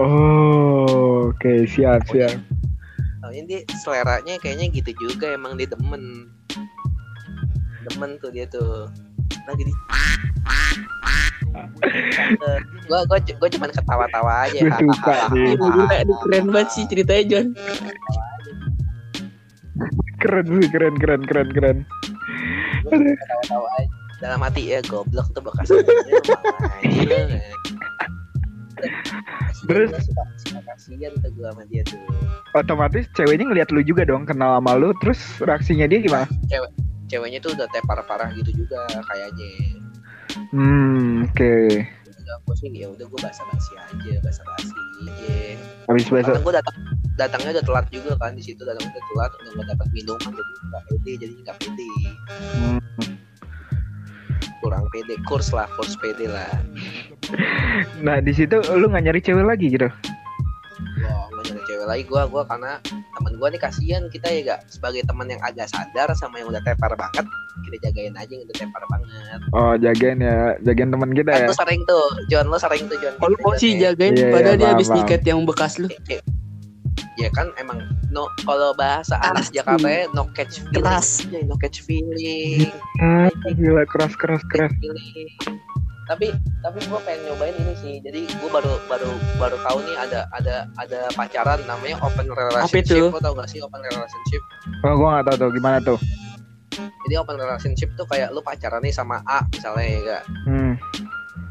Oh, 0.00 1.28
oke 1.28 1.68
siap 1.68 2.08
siap. 2.08 2.32
tahunnya 3.20 3.42
dia 3.44 3.60
seleranya 3.84 4.40
kayaknya 4.40 4.72
gitu 4.72 4.90
juga 4.98 5.36
emang 5.36 5.60
dia 5.60 5.68
demen. 5.68 6.32
Demen 7.86 8.16
tuh 8.18 8.32
dia 8.32 8.48
tuh. 8.48 8.88
Lagi 9.44 9.68
di 9.68 9.74
gua 12.88 13.04
gua 13.04 13.18
gua 13.20 13.48
cuman 13.52 13.70
ketawa-tawa 13.70 14.48
aja. 14.48 14.64
Gue 14.64 14.88
suka 14.96 15.14
keren 16.24 16.44
banget 16.48 16.68
sih 16.72 16.84
ceritanya 16.88 17.22
John. 17.28 17.46
Keren 20.22 20.46
sih 20.48 20.68
keren 20.70 20.94
keren 20.96 21.22
keren 21.22 21.48
keren. 21.50 21.78
Aja 22.86 23.14
dalam 24.22 24.38
hati 24.38 24.70
ya 24.70 24.78
goblok 24.82 25.34
tuh 25.34 25.42
bekas 25.42 25.66
ya. 25.74 25.82
Terus? 29.62 29.90
kasian 30.62 31.12
tuh 31.18 31.30
gua 31.34 31.50
sama 31.50 31.62
dia 31.66 31.82
tuh 31.82 31.98
Otomatis 32.52 33.06
ceweknya 33.12 33.46
ngeliat 33.46 33.68
lu 33.70 33.80
juga 33.80 34.02
dong 34.02 34.22
kenal 34.22 34.58
sama 34.58 34.74
lu, 34.74 34.90
terus 34.98 35.18
reaksinya 35.38 35.86
dia 35.86 35.98
gimana? 35.98 36.26
ceweknya 37.06 37.38
tuh 37.38 37.52
udah 37.52 37.66
tepar 37.68 38.00
parah 38.06 38.30
gitu 38.32 38.50
juga 38.56 38.80
kayaknya 39.04 39.52
Hmm, 40.48 41.26
oke. 41.26 41.54
udah 42.16 42.34
aku 42.38 42.50
sih 42.56 42.72
ya 42.72 42.88
udah 42.88 43.04
gue 43.04 43.20
basa 43.20 43.42
basi 43.44 43.72
aja 43.76 44.12
basa 44.20 44.42
basi 44.46 44.72
aja 45.02 45.58
Habis 45.86 46.06
besok. 46.08 46.36
gue 46.40 46.54
datang 46.54 46.76
datangnya 47.14 47.50
udah 47.52 47.64
telat 47.64 47.86
juga 47.88 48.12
kan 48.16 48.32
di 48.32 48.42
situ 48.42 48.60
datangnya 48.60 48.90
udah 48.90 49.04
telat 49.06 49.30
udah 49.34 49.50
nggak 49.52 49.68
dapat 49.70 49.88
minuman 49.90 50.30
jadi 50.32 50.52
nggak 50.64 50.82
pede 50.86 51.12
jadi 51.18 51.34
nggak 51.38 51.56
pede 51.58 51.90
Hmm. 52.42 52.80
kurang 54.58 54.84
pede 54.88 55.14
kurs 55.22 55.50
lah 55.50 55.66
kurs 55.72 55.94
pede 55.96 56.26
lah 56.26 56.48
Nah 57.98 58.18
di 58.18 58.30
situ 58.30 58.56
lu 58.70 58.86
nggak 58.86 59.04
nyari 59.04 59.20
cewek 59.20 59.42
lagi 59.42 59.66
gitu? 59.68 59.88
Nggak 60.98 61.16
nyari 61.42 61.62
cewek 61.64 61.86
lagi 61.86 62.02
gue 62.04 62.22
gue 62.22 62.42
karena 62.44 62.72
teman 63.12 63.32
gue 63.34 63.48
nih 63.48 63.60
kasihan 63.60 64.02
kita 64.06 64.26
ya 64.28 64.40
gak 64.46 64.60
sebagai 64.68 65.02
teman 65.02 65.26
yang 65.26 65.40
agak 65.40 65.66
sadar 65.66 66.08
sama 66.14 66.36
yang 66.36 66.48
udah 66.48 66.60
tepar 66.60 66.92
banget 66.92 67.24
kita 67.62 67.76
jagain 67.84 68.14
aja 68.14 68.28
yang 68.28 68.42
udah 68.42 68.56
tepar 68.56 68.82
banget 68.86 69.38
Oh 69.52 69.72
jagain 69.76 70.18
ya, 70.18 70.36
jagain 70.60 70.90
temen 70.90 71.10
kita 71.12 71.30
kan 71.30 71.40
ya. 71.40 71.48
lu 71.48 71.54
sering 71.54 71.80
tuh 71.84 72.04
John 72.26 72.46
lu 72.46 72.56
sering 72.56 72.84
tuh 72.86 72.98
John 72.98 73.14
Oh, 73.18 73.28
lu 73.28 73.36
mau 73.38 73.52
sih 73.54 73.76
jagain 73.76 74.12
Iya, 74.12 74.20
iya, 74.22 74.32
padahal 74.32 74.56
dia 74.56 74.64
paham, 74.64 74.74
habis 74.74 74.88
niket 74.90 75.22
yang 75.22 75.40
bekas 75.42 75.72
lu. 75.76 75.88
Ya 77.14 77.28
kan 77.28 77.52
emang 77.54 77.78
no 78.08 78.24
kalau 78.42 78.72
bahasa 78.72 79.16
anak. 79.20 79.48
Jakarta 79.50 79.84
ya 79.84 80.04
no 80.10 80.28
catch 80.30 80.60
feeling 80.62 80.74
Keras. 80.78 81.08
Ya, 81.26 81.40
no 81.42 81.54
catch 81.56 81.78
feeling 81.80 82.68
Ah, 82.98 83.28
gila 83.50 83.84
keras 83.84 84.14
keras 84.14 84.42
keras. 84.46 84.72
tapi 86.04 86.28
tapi 86.60 86.78
gue 86.82 87.00
pengen 87.00 87.20
nyobain 87.24 87.54
ini 87.54 87.72
sih 87.78 87.94
jadi 88.00 88.26
gue 88.26 88.50
baru 88.50 88.74
baru 88.86 89.06
baru 89.38 89.56
tahu 89.60 89.78
nih 89.82 89.96
ada 89.98 90.20
ada 90.30 90.56
ada 90.76 91.08
pacaran 91.12 91.62
namanya 91.64 91.94
open 92.00 92.26
relationship 92.28 92.84
itu? 92.90 93.06
lo 93.06 93.16
tau 93.16 93.32
gak 93.32 93.48
sih 93.48 93.60
open 93.60 93.80
relationship 93.80 94.42
Oh 94.82 94.92
gua 94.94 95.08
nggak 95.14 95.24
tahu 95.30 95.36
tuh 95.38 95.50
gimana 95.54 95.78
tuh. 95.80 95.98
jadi 97.06 97.14
open 97.16 97.38
relationship 97.38 97.88
tuh 97.94 98.04
kayak 98.04 98.28
lu 98.28 98.40
pacaran 98.40 98.80
nih 98.80 98.90
sama 98.90 99.22
A 99.24 99.46
misalnya 99.48 99.84
ya 99.84 99.98
gak 100.02 100.22
Hmm. 100.44 100.72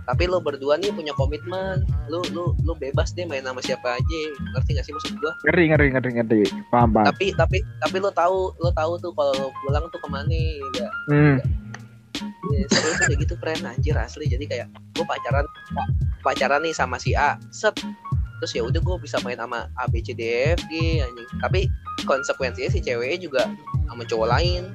Tapi 0.10 0.24
lu 0.26 0.42
berdua 0.42 0.78
nih 0.82 0.92
punya 0.94 1.14
komitmen. 1.16 1.86
Lu 2.10 2.22
lu 2.34 2.58
lu 2.66 2.74
bebas 2.78 3.14
deh 3.14 3.26
main 3.26 3.46
sama 3.46 3.62
siapa 3.62 3.98
aja. 4.00 4.22
Ngerti 4.58 4.78
gak 4.78 4.86
sih 4.86 4.94
maksud 4.94 5.14
gua? 5.22 5.34
Ngeri 5.50 5.64
ngeri 5.72 5.88
ngeri 5.94 6.10
ngeri. 6.18 6.42
Paham 6.74 6.90
paham. 6.96 7.06
tapi 7.14 7.34
tapi 7.38 7.58
tapi 7.80 7.98
lu 8.02 8.12
tahu 8.12 8.52
lu 8.58 8.70
tahu 8.74 8.98
tuh 9.00 9.12
kalau 9.14 9.34
lu 9.38 9.48
pulang 9.66 9.86
tuh 9.94 10.00
ke 10.02 10.08
mana 10.10 10.42
ya. 10.78 10.90
Hmm. 11.12 11.38
Ya, 12.52 12.66
tuh 12.68 12.94
kayak 13.08 13.18
gitu 13.24 13.34
friend 13.40 13.64
anjir 13.64 13.96
asli. 13.96 14.26
Jadi 14.28 14.46
kayak 14.50 14.68
gue 14.98 15.06
pacaran 15.06 15.46
pa- 15.74 15.92
pacaran 16.22 16.62
nih 16.66 16.74
sama 16.76 16.98
si 16.98 17.14
A. 17.14 17.38
Set. 17.54 17.78
Terus 18.42 18.52
ya 18.58 18.66
udah 18.66 18.82
gue 18.82 18.96
bisa 18.98 19.22
main 19.22 19.38
sama 19.38 19.70
A 19.78 19.86
B 19.86 20.02
C 20.02 20.18
D 20.18 20.26
E 20.26 20.58
F 20.58 20.62
G 20.66 21.02
anjing. 21.02 21.30
Tapi 21.40 21.70
konsekuensinya 22.10 22.70
si 22.74 22.82
ceweknya 22.82 23.18
juga 23.22 23.42
sama 23.86 24.02
cowok 24.06 24.28
lain. 24.34 24.74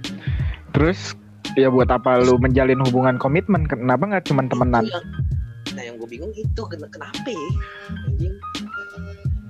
Terus 0.70 1.18
Ya 1.54 1.70
buat 1.70 1.87
apa 1.87 2.18
lu 2.18 2.37
menjalin 2.37 2.82
hubungan 2.82 3.16
komitmen? 3.16 3.64
Kenapa 3.64 4.02
nggak 4.04 4.24
cuma 4.26 4.42
temenan? 4.44 4.82
Yang- 4.85 5.37
nah 5.72 5.85
yang 5.85 6.00
gue 6.00 6.09
bingung 6.09 6.32
itu 6.32 6.62
ken- 6.64 6.88
kenapa 6.88 7.20
ya 7.26 7.48
anjing 8.09 8.32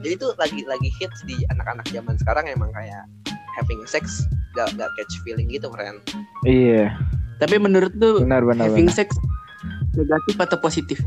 jadi 0.03 0.13
itu 0.13 0.27
lagi 0.35 0.61
lagi 0.67 0.91
hits 0.93 1.23
di 1.23 1.39
anak-anak 1.49 1.87
zaman 1.87 2.19
sekarang 2.19 2.51
emang 2.51 2.75
kayak 2.75 3.07
having 3.55 3.79
sex 3.87 4.27
gak, 4.53 4.67
gak 4.75 4.91
catch 4.99 5.23
feeling 5.23 5.47
gitu 5.47 5.71
friend 5.71 6.03
Iya, 6.43 6.99
Tapi 7.39 7.63
menurut 7.63 7.95
lu 7.95 8.27
benar 8.27 8.43
benar. 8.43 8.67
having 8.67 8.91
benar. 8.91 8.99
sex 8.99 9.15
negatif 9.95 10.35
atau 10.37 10.59
positif? 10.59 10.99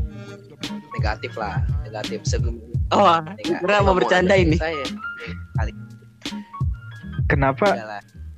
negatif 0.96 1.36
lah 1.36 1.60
negatif 1.82 2.24
segem 2.24 2.56
Oh, 2.88 3.20
negatif. 3.20 3.60
kira 3.60 3.84
mau 3.84 3.92
bercanda 3.92 4.32
ini. 4.34 4.56
saya 4.56 4.88
Kenapa. 7.28 7.76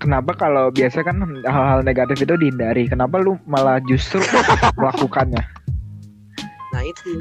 Kenapa 0.03 0.35
kalau 0.35 0.69
biasa 0.69 1.01
kan 1.01 1.23
hal-hal 1.47 1.81
negatif 1.81 2.19
itu 2.19 2.35
dihindari? 2.35 2.91
Kenapa 2.91 3.17
lu 3.17 3.39
malah 3.47 3.79
justru 3.87 4.19
melakukannya? 4.79 5.41
nah 6.73 6.81
itu 6.81 7.13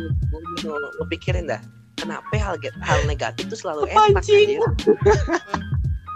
lo 0.63 1.03
pikirin 1.11 1.43
dah 1.43 1.59
kenapa 1.99 2.23
hal 2.39 2.55
hal 2.79 2.99
negatif 3.03 3.51
tuh 3.51 3.59
selalu 3.59 3.83
enak 3.91 4.23
anjir 4.23 4.63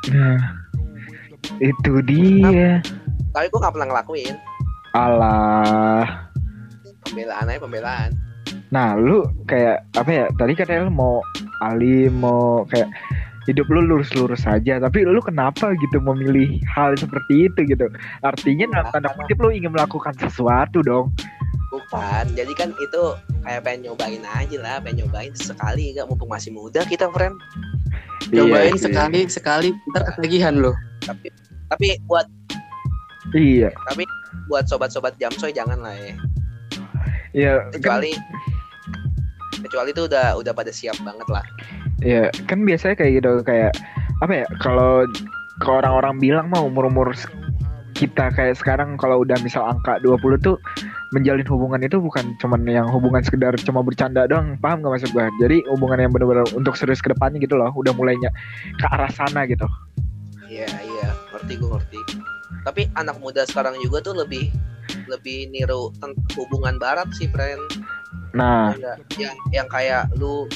Nah, 0.07 0.39
itu 1.59 1.99
dia. 2.01 2.79
tapi 3.35 3.51
gue 3.51 3.59
gak 3.59 3.75
pernah 3.75 3.91
ngelakuin 3.91 4.35
Allah. 4.95 6.07
pembelaan 7.03 7.51
aja 7.51 7.59
pembelaan 7.59 8.09
Nah, 8.71 8.95
lu 8.95 9.23
kayak 9.45 9.83
apa 9.93 10.09
ya? 10.09 10.25
Tadi 10.35 10.51
katanya 10.51 10.87
lu 10.87 10.93
mau 10.95 11.19
alim, 11.59 12.11
mau 12.17 12.63
kayak 12.65 12.87
hidup 13.45 13.69
lu 13.69 13.81
lurus-lurus 13.85 14.41
saja, 14.43 14.77
tapi 14.77 15.05
lu 15.05 15.21
kenapa 15.21 15.73
gitu 15.77 16.01
memilih 16.01 16.57
hal 16.69 16.97
seperti 16.97 17.49
itu 17.49 17.59
gitu? 17.69 17.85
Artinya 18.21 18.65
dalam 18.73 18.87
tanda 18.89 19.09
kutip 19.13 19.37
lu 19.39 19.53
ingin 19.53 19.69
melakukan 19.71 20.13
sesuatu 20.17 20.81
dong. 20.81 21.13
bukan 21.65 22.23
jadi 22.39 22.53
kan 22.55 22.71
itu 22.71 23.03
kayak 23.43 23.67
pengen 23.67 23.91
nyobain 23.91 24.23
aja 24.23 24.57
lah 24.63 24.79
pengen 24.79 25.03
nyobain 25.03 25.35
sekali 25.35 25.91
gak 25.91 26.07
mumpung 26.07 26.31
masih 26.31 26.55
muda 26.55 26.87
kita 26.87 27.11
friend 27.11 27.35
cobain 28.31 28.71
Iya 28.71 28.79
sih. 28.79 28.83
sekali 28.87 29.19
sekali 29.27 29.69
ntar 29.91 30.07
ketagihan 30.07 30.55
lo. 30.55 30.71
tapi 31.03 31.27
tapi 31.67 31.99
buat 32.07 32.31
Iya, 33.35 33.75
buat 34.47 34.69
sobat-sobat 34.71 35.19
jamsoy 35.19 35.51
jangan 35.51 35.83
lah 35.83 35.91
ya 35.99 36.13
iya 37.35 37.53
kan, 37.67 37.75
kecuali 37.75 38.11
kecuali 39.59 39.89
itu 39.91 40.01
udah 40.07 40.39
udah 40.39 40.53
pada 40.55 40.71
siap 40.71 40.95
banget 41.03 41.27
lah 41.27 41.43
iya 42.03 42.31
kan 42.49 42.63
biasanya 42.63 42.95
kayak 42.99 43.23
gitu 43.23 43.31
kayak 43.45 43.71
apa 44.23 44.43
ya? 44.43 44.45
Kalau 44.63 45.07
ke 45.59 45.69
orang-orang 45.71 46.19
bilang 46.19 46.47
mah 46.51 46.63
umur-umur 46.63 47.15
kita 47.95 48.27
kayak 48.35 48.59
sekarang 48.59 48.99
kalau 48.99 49.23
udah 49.23 49.39
misal 49.39 49.63
angka 49.63 50.03
20 50.03 50.19
tuh 50.43 50.59
menjalin 51.15 51.47
hubungan 51.47 51.79
itu 51.79 51.95
bukan 52.03 52.35
cuman 52.43 52.67
yang 52.67 52.91
hubungan 52.91 53.23
sekedar 53.23 53.55
cuma 53.63 53.79
bercanda 53.79 54.27
doang 54.27 54.59
paham 54.59 54.83
gak 54.83 54.99
maksud 54.99 55.11
gua? 55.15 55.31
Jadi 55.39 55.63
hubungan 55.71 56.03
yang 56.03 56.11
benar-benar 56.11 56.43
untuk 56.51 56.75
serius 56.75 56.99
ke 56.99 57.15
depannya 57.15 57.39
gitu 57.39 57.55
loh 57.55 57.71
udah 57.71 57.95
mulainya 57.95 58.27
ke 58.75 58.85
arah 58.91 59.11
sana 59.15 59.47
gitu. 59.47 59.63
Iya 60.51 60.67
iya 60.67 61.09
ngerti 61.31 61.53
gue 61.55 61.69
ngerti. 61.71 61.99
Tapi 62.67 62.81
anak 62.99 63.17
muda 63.23 63.47
sekarang 63.47 63.79
juga 63.79 64.03
tuh 64.03 64.15
lebih 64.19 64.51
lebih 65.07 65.49
niru 65.53 65.93
hubungan 66.35 66.75
barat 66.77 67.07
sih 67.15 67.31
friend. 67.31 67.61
Nah. 68.35 68.75
Ya, 68.75 68.99
yang 69.15 69.35
yang 69.55 69.67
kayak 69.71 70.11
lu 70.19 70.49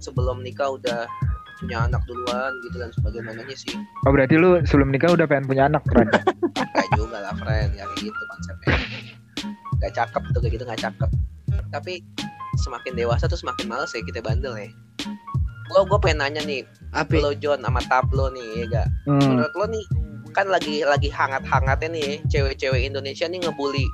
sebelum 0.00 0.42
nikah 0.42 0.74
udah 0.74 1.06
punya 1.60 1.84
anak 1.84 2.00
duluan 2.08 2.52
gitu 2.64 2.76
dan 2.80 2.90
sebagainya 2.96 3.44
sih. 3.52 3.76
Oh 4.08 4.10
berarti 4.16 4.40
lu 4.40 4.64
sebelum 4.64 4.88
nikah 4.88 5.12
udah 5.12 5.28
pengen 5.28 5.44
punya 5.44 5.68
anak 5.68 5.84
friend 5.92 6.08
Gak 6.56 6.88
juga 6.96 7.20
lah 7.20 7.36
friend 7.36 7.76
Gak 7.76 7.84
kayak 7.84 8.00
gitu 8.00 8.20
konsepnya. 8.32 8.76
Gak 9.84 9.92
cakep 9.92 10.22
tuh 10.32 10.40
kayak 10.40 10.52
gitu 10.56 10.64
gak 10.64 10.80
cakep. 10.80 11.10
Tapi 11.68 12.00
semakin 12.56 12.92
dewasa 12.96 13.28
tuh 13.28 13.36
semakin 13.36 13.68
males 13.68 13.92
ya 13.92 14.00
kita 14.00 14.24
bandel 14.24 14.56
ya. 14.56 14.72
Gua 15.70 15.86
gua 15.86 16.00
pengen 16.02 16.24
nanya 16.26 16.42
nih 16.42 16.66
Apa? 16.90 17.22
Lo 17.22 17.30
John 17.36 17.62
sama 17.62 17.78
Tablo 17.86 18.32
nih 18.32 18.64
ya 18.64 18.64
gak 18.80 18.88
hmm. 19.06 19.22
Menurut 19.22 19.54
lo 19.54 19.66
nih 19.70 19.84
Kan 20.30 20.46
lagi 20.46 20.86
lagi 20.86 21.10
hangat-hangatnya 21.10 21.88
nih 21.94 22.02
ya, 22.02 22.14
Cewek-cewek 22.26 22.90
Indonesia 22.90 23.30
nih 23.30 23.38
ngebully 23.38 23.86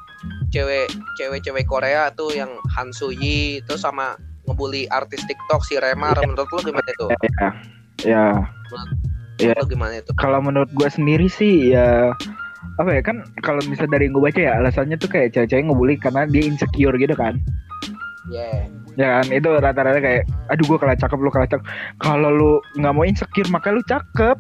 Cewek 0.49 0.89
Cewek-cewek 1.21 1.69
Korea 1.69 2.09
tuh 2.17 2.33
yang 2.33 2.49
Han 2.73 2.97
Yi 2.97 3.61
Terus 3.69 3.85
sama 3.85 4.17
ngebully 4.47 4.87
artis 4.95 5.23
TikTok 5.27 5.61
si 5.67 5.77
Remar 5.77 6.17
Menurut 6.23 6.49
lo 6.51 6.61
gimana 6.63 6.91
tuh? 6.97 7.09
ya 7.11 7.19
ya. 7.27 7.49
Iya. 8.07 8.27
Menurut 9.37 9.59
lo 9.61 9.67
gimana 9.69 9.93
itu? 10.01 10.11
kalau 10.17 10.39
menurut 10.41 10.71
gua 10.73 10.89
sendiri 10.89 11.27
sih 11.29 11.75
ya 11.75 12.15
apa 12.77 12.91
ya 12.93 13.01
kan 13.05 13.25
kalau 13.41 13.63
misal 13.69 13.89
dari 13.89 14.11
yang 14.11 14.19
gue 14.19 14.25
baca 14.29 14.41
ya 14.41 14.53
alasannya 14.61 15.01
tuh 15.01 15.09
kayak 15.09 15.33
cewek-cewek 15.33 15.65
ngebully 15.65 15.97
karena 15.97 16.29
dia 16.29 16.45
insecure 16.45 16.97
gitu 16.97 17.15
kan. 17.17 17.41
Yeah 18.27 18.69
ya 18.97 19.21
kan 19.21 19.27
itu 19.29 19.49
rata-rata 19.61 20.01
kayak 20.01 20.25
aduh 20.49 20.65
gua 20.67 20.79
kalah 20.81 20.97
cakep 20.97 21.19
lu 21.21 21.31
kalah 21.31 21.49
cakep. 21.49 21.65
Kalau 22.01 22.31
lu 22.33 22.53
nggak 22.81 22.93
mau 22.97 23.05
insecure 23.05 23.49
maka 23.53 23.69
lu 23.71 23.85
cakep. 23.85 24.37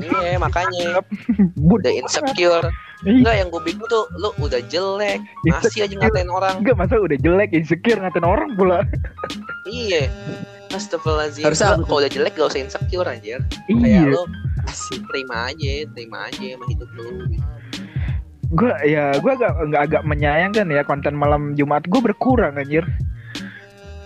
Iya 0.00 0.38
makanya. 0.38 1.02
Bodoh 1.68 1.82
Udah 1.82 1.92
insecure. 1.92 2.66
Enggak 3.00 3.34
yang 3.34 3.48
gue 3.48 3.62
bingung 3.64 3.88
tuh 3.88 4.04
Lu 4.14 4.28
udah 4.36 4.60
jelek 4.66 5.20
Masih 5.42 5.84
aja 5.84 5.94
ngatain 5.94 6.28
orang 6.28 6.60
Enggak 6.60 6.76
masa 6.76 6.94
udah 6.96 7.16
jelek 7.16 7.50
insecure 7.50 7.96
ngatain 7.96 8.22
orang 8.22 8.52
pula. 8.54 8.84
Iya 9.64 10.08
Astagfirullahaladzim 10.70 11.42
Harusnya 11.42 11.80
Kalau 11.80 11.98
udah 11.98 12.10
jelek 12.10 12.32
gak 12.34 12.48
usah 12.48 12.60
insecure 12.60 13.04
anjir 13.04 13.40
Kayak 13.66 13.80
Iya. 13.80 14.00
lu 14.06 14.22
Asik. 14.62 15.00
terima 15.08 15.48
aja 15.48 15.72
Terima 15.90 16.18
aja 16.26 16.44
sama 16.52 16.64
hidup 16.68 16.90
lu 16.92 17.08
Gua 18.50 18.74
ya 18.82 19.14
gua 19.16 19.32
agak 19.32 19.52
nggak 19.62 19.82
agak 19.86 20.02
menyayangkan 20.02 20.66
ya 20.68 20.82
konten 20.82 21.14
malam 21.14 21.54
Jumat 21.54 21.86
gua 21.86 22.02
berkurang 22.02 22.58
anjir. 22.58 22.82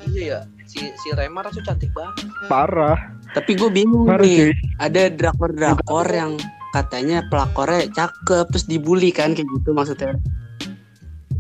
Iya 0.05 0.21
ya 0.21 0.41
Si, 0.65 0.85
si 0.93 1.09
Remar 1.11 1.49
tuh 1.49 1.61
cantik 1.61 1.89
banget 1.91 2.29
Parah. 2.45 2.97
Tapi 3.31 3.53
gue 3.53 3.69
bingung 3.69 4.05
Parah 4.05 4.21
nih. 4.21 4.37
cuy. 4.39 4.53
Ada 4.77 5.09
drakor-drakor 5.09 6.07
yang 6.09 6.37
katanya 6.75 7.23
pelakornya 7.31 7.87
cakep 7.95 8.51
terus 8.51 8.67
dibully 8.67 9.15
kan 9.15 9.39
kayak 9.39 9.47
gitu 9.47 9.71
maksudnya. 9.71 10.19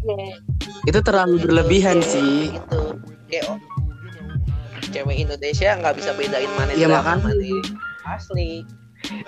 Iya 0.04 0.38
Itu 0.84 1.00
terlalu 1.00 1.40
berlebihan 1.40 2.04
sih. 2.04 2.52
Gitu 2.54 2.80
Kayak 3.32 3.44
oh, 3.50 3.58
Cewek 4.92 5.16
Indonesia 5.26 5.74
nggak 5.80 5.96
bisa 5.96 6.12
bedain 6.14 6.50
mana 6.54 6.70
Iya, 6.76 6.86
drama, 6.92 7.18
mana 7.24 7.32
Asli 8.04 8.62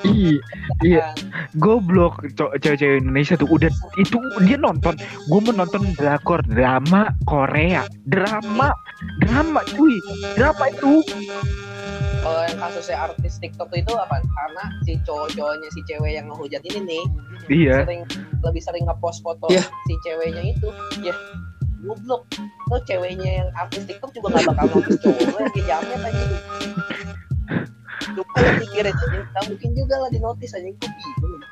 Iya, 0.09 0.41
iya. 0.81 1.13
Kan? 1.13 1.17
Goblok 1.61 2.25
cewek-cewek 2.33 3.05
Indonesia 3.05 3.37
tuh 3.37 3.49
udah 3.53 3.69
itu 4.01 4.17
dia 4.49 4.57
nonton. 4.57 4.97
Gua 5.29 5.41
mau 5.45 5.53
nonton 5.53 5.93
drakor 6.01 6.41
drama 6.49 7.13
Korea. 7.29 7.85
Drama, 8.09 8.73
drama 9.21 9.61
cuy. 9.77 10.01
Drama 10.33 10.65
itu. 10.73 11.05
Kalau 12.27 12.43
yang 12.43 12.59
kasusnya 12.59 12.99
artis 13.07 13.39
TikTok 13.39 13.71
itu 13.71 13.95
apa? 13.95 14.19
Karena 14.19 14.65
si 14.83 14.99
cowok-cowoknya 15.07 15.69
si 15.71 15.81
cewek 15.87 16.19
yang 16.19 16.27
ngehujat 16.27 16.59
ini 16.67 16.81
nih 16.83 17.05
Iya. 17.47 17.87
sering 17.87 18.03
lebih 18.43 18.59
sering 18.67 18.83
ngepost 18.83 19.23
foto 19.23 19.47
Iya. 19.47 19.63
si 19.63 19.95
ceweknya 20.03 20.43
itu 20.51 20.69
ya 21.07 21.15
goblok 21.87 22.27
lo 22.67 22.83
ceweknya 22.83 23.47
yang 23.47 23.49
artis 23.55 23.87
TikTok 23.87 24.11
juga 24.11 24.43
gak 24.43 24.59
bakal 24.59 24.67
notice 24.83 24.99
cowok 25.07 25.23
lo 25.23 25.39
yang 25.39 25.55
jamnya 25.71 25.97
tadi 26.03 26.23
Coba 28.17 28.35
lo 28.43 28.51
pikirin 28.59 28.95
Gak 29.31 29.45
mungkin 29.47 29.71
juga 29.79 29.95
lah 30.03 30.11
di 30.11 30.19
notice 30.19 30.53
aja 30.59 30.67
Gue 30.67 30.91
bingung 30.91 31.43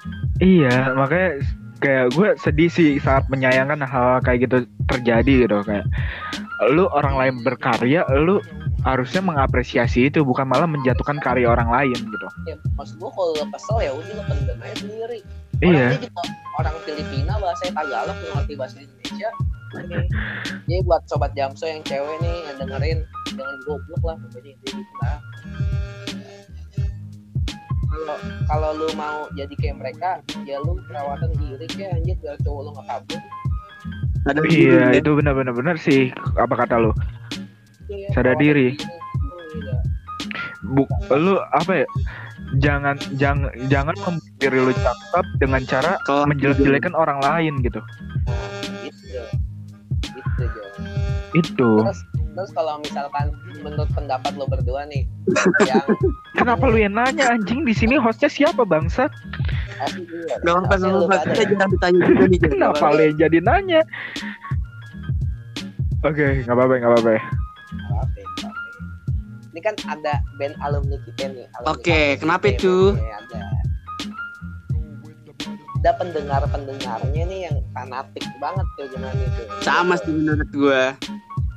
Iya, 0.42 0.76
makanya 0.98 1.30
kayak 1.78 2.06
gue 2.18 2.28
sedih 2.42 2.66
sih 2.66 2.90
saat 2.98 3.30
menyayangkan 3.30 3.78
hal 3.86 4.18
kayak 4.26 4.50
gitu 4.50 4.66
terjadi 4.90 5.46
gitu 5.46 5.62
kayak 5.62 5.86
lu 6.74 6.88
orang 6.90 7.14
lain 7.18 7.34
berkarya, 7.44 8.08
lu 8.24 8.40
harusnya 8.84 9.24
mengapresiasi 9.24 10.12
itu 10.12 10.20
bukan 10.20 10.44
malah 10.44 10.68
menjatuhkan 10.68 11.16
karya 11.24 11.48
orang 11.48 11.72
lain 11.72 11.96
gitu. 11.96 12.26
ya, 12.44 12.56
Maksud 12.76 13.00
gue 13.00 13.10
kalau 13.10 13.32
lo 13.32 13.44
kesel 13.48 13.78
ya 13.80 13.92
udah 13.96 14.12
lo 14.12 14.22
pendam 14.28 14.58
aja 14.60 14.76
sendiri 14.76 15.20
Iya. 15.62 15.96
Orangnya 15.96 16.00
juga 16.04 16.22
orang 16.60 16.76
Filipina 16.84 17.32
bahasanya 17.40 17.72
Tagalog 17.78 18.16
nggak 18.20 18.32
ngerti 18.36 18.52
bahasa 18.58 18.76
Indonesia 18.82 19.30
Oke. 19.74 20.00
Jadi 20.70 20.80
buat 20.86 21.02
sobat 21.10 21.32
Jamso 21.34 21.66
yang 21.66 21.82
cewek 21.82 22.16
nih 22.22 22.36
yang 22.46 22.56
dengerin 22.62 22.98
jangan 23.34 23.56
goblok 23.66 24.02
lah 24.06 24.16
pokoknya 24.22 24.54
itu 24.54 24.66
gitu 24.70 24.94
lah. 25.02 25.18
Kalau 27.94 28.16
kalau 28.50 28.70
lu 28.74 28.88
mau 28.98 29.26
jadi 29.34 29.54
kayak 29.58 29.76
mereka, 29.82 30.10
ya 30.46 30.58
lu 30.62 30.78
perawatan 30.86 31.30
diri 31.38 31.66
kayak 31.70 31.98
anjir 32.02 32.16
biar 32.22 32.36
cowok 32.42 32.60
lu 32.62 32.70
nggak 32.74 32.86
kabur. 32.90 33.20
Ada 34.24 34.40
Iya, 34.48 34.78
dulu, 34.78 34.98
itu 34.98 35.10
benar-benar 35.20 35.54
benar 35.58 35.76
sih 35.78 36.02
apa 36.38 36.54
kata 36.54 36.74
lu. 36.78 36.90
Sadar 38.12 38.36
diri. 38.40 38.74
Oh, 38.74 39.40
iya. 39.58 39.76
Bu, 40.64 40.82
lu 41.12 41.36
apa 41.52 41.84
ya? 41.84 41.88
Jangan 42.62 42.96
jangan 43.20 43.50
jangan 43.68 43.96
membuat 43.98 44.34
diri 44.40 44.58
lu 44.62 44.72
cakep 44.72 45.26
dengan 45.42 45.62
cara 45.68 45.92
menjelek-jelekan 46.08 46.94
orang 46.96 47.18
lain 47.20 47.60
gitu. 47.60 47.80
Nah, 47.80 48.48
gitu. 48.80 49.22
Gitu. 50.38 50.60
Itu. 51.34 51.70
Terus 51.84 52.00
terus 52.34 52.50
kalau 52.50 52.82
misalkan 52.82 53.30
menurut 53.62 53.86
pendapat 53.94 54.34
lo 54.34 54.46
berdua 54.50 54.82
nih 54.90 55.06
yang 55.70 55.86
Kenapa 56.38 56.66
lu 56.66 56.78
yang 56.82 56.98
nanya 56.98 57.30
anjing 57.30 57.62
di 57.62 57.70
sini 57.70 57.94
hostnya 57.94 58.26
siapa 58.26 58.66
bangsat? 58.66 59.10
Asli 59.82 60.02
duluan. 60.06 60.38
Gak 60.42 60.54
apa-apa, 60.54 60.74
gak 60.78 60.90
lu 60.90 61.00
jarang 61.10 61.70
ditanya 61.70 62.00
juga 62.06 62.24
nih. 62.26 62.38
Jan. 62.42 62.50
Kenapa 62.58 62.86
le 62.94 63.06
jadi 63.14 63.38
nanya? 63.42 63.82
Oke, 66.04 66.44
nggak 66.44 66.44
nggak 66.44 66.52
apa-apa. 66.52 66.74
Nggak 66.76 66.90
apa-apa, 66.90 67.10
nggak 67.14 67.22
apa-apa. 67.24 67.43
Ini 69.54 69.62
kan 69.62 69.78
ada 69.86 70.18
band 70.34 70.58
alumni 70.66 70.98
kita 71.06 71.30
nih. 71.30 71.46
alumni 71.54 71.70
Oke, 71.78 72.18
kampus 72.18 72.18
kenapa 72.26 72.44
itu? 72.50 72.74
Ada. 72.98 73.42
Ada 75.78 75.90
pendengar-pendengarnya 75.94 77.22
nih 77.22 77.40
yang 77.46 77.56
fanatik 77.70 78.26
banget 78.42 78.66
tuh 78.74 78.90
gimana 78.90 79.14
itu. 79.14 79.42
Sama 79.62 79.94
sih 79.94 80.10
menurut 80.10 80.50
gue. 80.50 80.82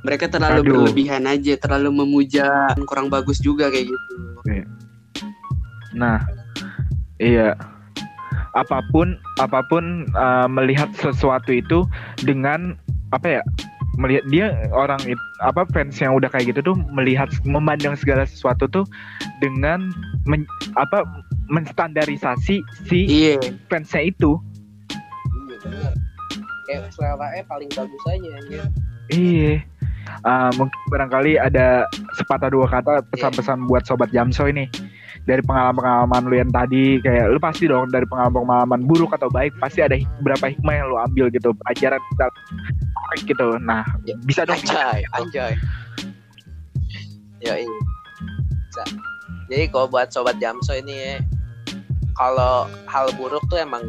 Mereka 0.06 0.30
terlalu 0.30 0.62
Aduh. 0.62 0.70
berlebihan 0.86 1.26
aja, 1.26 1.58
terlalu 1.58 1.90
memuja, 1.90 2.46
kurang 2.86 3.10
bagus 3.10 3.42
juga 3.42 3.66
kayak 3.66 3.90
gitu. 3.90 4.14
Nah, 5.98 6.22
iya. 7.18 7.58
Apa 8.54 8.78
pun, 8.94 9.18
apa 9.42 9.66
pun 9.66 10.06
uh, 10.14 10.46
melihat 10.46 10.86
sesuatu 11.02 11.50
itu 11.50 11.82
dengan 12.22 12.78
apa 13.10 13.42
ya? 13.42 13.42
Melihat 13.98 14.24
dia 14.30 14.46
orang 14.70 15.02
itu 15.04 15.18
apa 15.42 15.66
fans 15.74 15.98
yang 15.98 16.14
udah 16.14 16.30
kayak 16.30 16.54
gitu 16.54 16.72
tuh 16.72 16.76
melihat 16.94 17.26
memandang 17.42 17.98
segala 17.98 18.22
sesuatu 18.22 18.70
tuh 18.70 18.86
dengan 19.42 19.90
men- 20.22 20.46
apa 20.78 21.02
menstandarisasi 21.50 22.62
si 22.86 22.98
Iya. 23.10 23.42
fansnya 23.66 24.06
itu. 24.06 24.38
Iya 25.50 25.56
bener. 25.66 25.92
Kayak 26.68 26.92
selera 26.94 27.42
paling 27.48 27.70
bagus 27.74 28.02
aja 28.06 28.28
anjir. 28.38 28.64
Iya. 29.10 29.54
Uh, 30.24 30.48
mungkin 30.56 30.80
barangkali 30.88 31.36
ada 31.36 31.84
sepatah 32.16 32.48
dua 32.48 32.64
kata 32.64 33.04
pesan-pesan 33.12 33.68
buat 33.68 33.84
sobat 33.84 34.08
Jamso 34.08 34.48
ini 34.48 34.64
dari 35.28 35.44
pengalaman-pengalaman 35.44 36.22
lu 36.32 36.36
yang 36.40 36.48
tadi 36.48 36.96
kayak 37.04 37.28
lu 37.28 37.36
pasti 37.36 37.68
dong 37.68 37.92
dari 37.92 38.08
pengalaman-pengalaman 38.08 38.88
buruk 38.88 39.12
atau 39.12 39.28
baik 39.28 39.52
pasti 39.60 39.84
ada 39.84 40.00
hik- 40.00 40.08
berapa 40.24 40.48
hikmah 40.48 40.74
yang 40.80 40.86
lu 40.88 40.96
ambil 40.96 41.28
gitu 41.28 41.52
pelajaran 41.60 42.00
kita 43.16 43.24
gitu. 43.32 43.48
Nah 43.62 43.84
bisa 44.24 44.44
dong 44.44 44.60
Anjay, 44.60 45.00
anjay. 45.16 45.52
Ya 47.40 47.54
ini. 47.56 47.78
Bisa. 48.68 48.84
Jadi 49.48 49.64
kalau 49.72 49.86
buat 49.88 50.12
sobat 50.12 50.36
Jamso 50.42 50.76
ini 50.76 50.92
ya, 50.92 51.14
kalau 52.18 52.68
hal 52.90 53.08
buruk 53.16 53.40
tuh 53.48 53.62
emang 53.62 53.80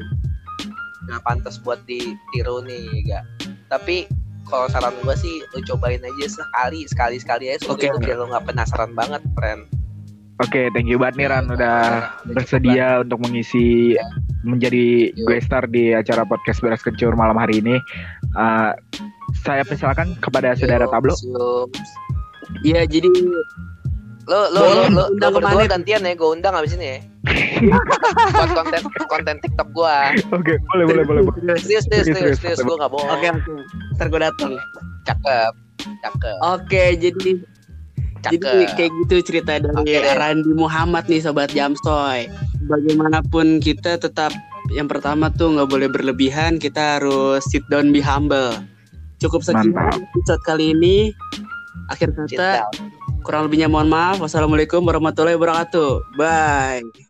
nggak 1.09 1.22
pantas 1.26 1.57
buat 1.59 1.82
ditiru 1.89 2.61
nih, 2.63 3.09
gak. 3.09 3.26
Tapi 3.67 4.05
kalau 4.45 4.70
saran 4.70 4.93
gue 5.01 5.15
sih 5.17 5.41
lu 5.53 5.59
cobain 5.65 6.01
aja 6.01 6.28
sekali, 6.30 6.86
sekali 6.86 7.17
sekali 7.17 7.45
aja 7.53 7.65
Oke. 7.70 7.89
itu 7.89 7.97
biar 8.01 8.17
lu 8.22 8.30
nggak 8.30 8.45
penasaran 8.49 8.93
banget, 8.93 9.22
friend. 9.34 9.65
Oke, 10.39 10.72
thank 10.72 10.88
you 10.88 10.95
banget 10.95 11.20
nih 11.20 11.28
Ran 11.28 11.51
udah 11.51 12.15
Udah 12.24 12.32
bersedia 12.32 13.03
untuk 13.03 13.20
mengisi 13.28 13.99
menjadi 14.47 15.11
Yuk. 15.11 15.28
guest 15.28 15.51
star 15.51 15.67
di 15.67 15.91
acara 15.91 16.24
podcast 16.24 16.63
Beras 16.63 16.80
Kencur 16.80 17.11
malam 17.20 17.36
hari 17.36 17.59
ini. 17.59 17.76
Uh, 18.34 18.72
saya 19.42 19.64
persilakan 19.64 20.14
kepada 20.20 20.54
saudara 20.54 20.86
Tablo. 20.86 21.16
Iya, 22.62 22.86
jadi 22.86 23.10
Lu 24.30 24.38
lu 24.54 24.62
Boleh, 24.62 24.70
lu 24.70 24.84
lu, 24.94 24.94
lu 24.94 25.04
undang 25.10 25.32
berdua 25.34 25.50
ke 25.50 25.58
mana? 25.58 25.74
gantian 25.74 26.02
ya, 26.06 26.14
gue 26.14 26.30
undang 26.30 26.54
abis 26.54 26.78
ini 26.78 26.86
ya. 26.86 26.98
buat 28.30 28.52
konten 28.54 28.82
konten 29.10 29.36
TikTok 29.42 29.70
gua. 29.74 30.14
Oke, 30.30 30.54
boleh 30.70 30.86
boleh 30.86 31.04
boleh. 31.04 31.22
boleh. 31.26 31.58
Serius, 31.58 31.90
serius, 31.90 32.06
Serius, 32.06 32.06
serius, 32.06 32.38
serius. 32.38 32.38
serius, 32.38 32.60
gue 32.62 32.76
nggak 32.78 32.92
bohong. 32.94 33.10
oke 33.10 33.26
oke. 33.26 33.52
Ntar 33.98 34.06
gue 34.14 34.22
datang. 34.22 34.52
Cakep, 35.02 35.54
cakep, 36.06 36.36
Oke, 36.46 36.84
jadi 37.02 37.32
cakep. 38.22 38.38
Jadi 38.38 38.60
kayak 38.78 38.92
gitu 39.02 39.16
cerita 39.26 39.52
dari 39.58 39.74
Oke 39.74 39.98
deh. 39.98 40.14
Randi 40.14 40.52
Muhammad 40.54 41.10
nih 41.10 41.26
sobat 41.26 41.50
Jamstoy. 41.50 42.30
Bagaimanapun 42.70 43.58
kita 43.58 43.98
tetap 43.98 44.30
yang 44.70 44.88
pertama 44.88 45.34
tuh 45.34 45.57
nggak 45.57 45.70
boleh 45.70 45.89
berlebihan, 45.89 46.61
kita 46.61 47.01
harus 47.01 47.45
sit 47.49 47.65
down 47.67 47.89
be 47.89 48.01
humble. 48.01 48.53
Cukup 49.20 49.43
sekian 49.43 49.76
episode 49.76 50.41
kali 50.47 50.72
ini. 50.72 51.11
Akhir 51.91 52.13
kata 52.15 52.70
kurang 53.26 53.49
lebihnya 53.49 53.67
mohon 53.67 53.91
maaf. 53.91 54.22
Wassalamualaikum 54.24 54.86
warahmatullahi 54.86 55.36
wabarakatuh. 55.36 56.15
Bye. 56.15 57.09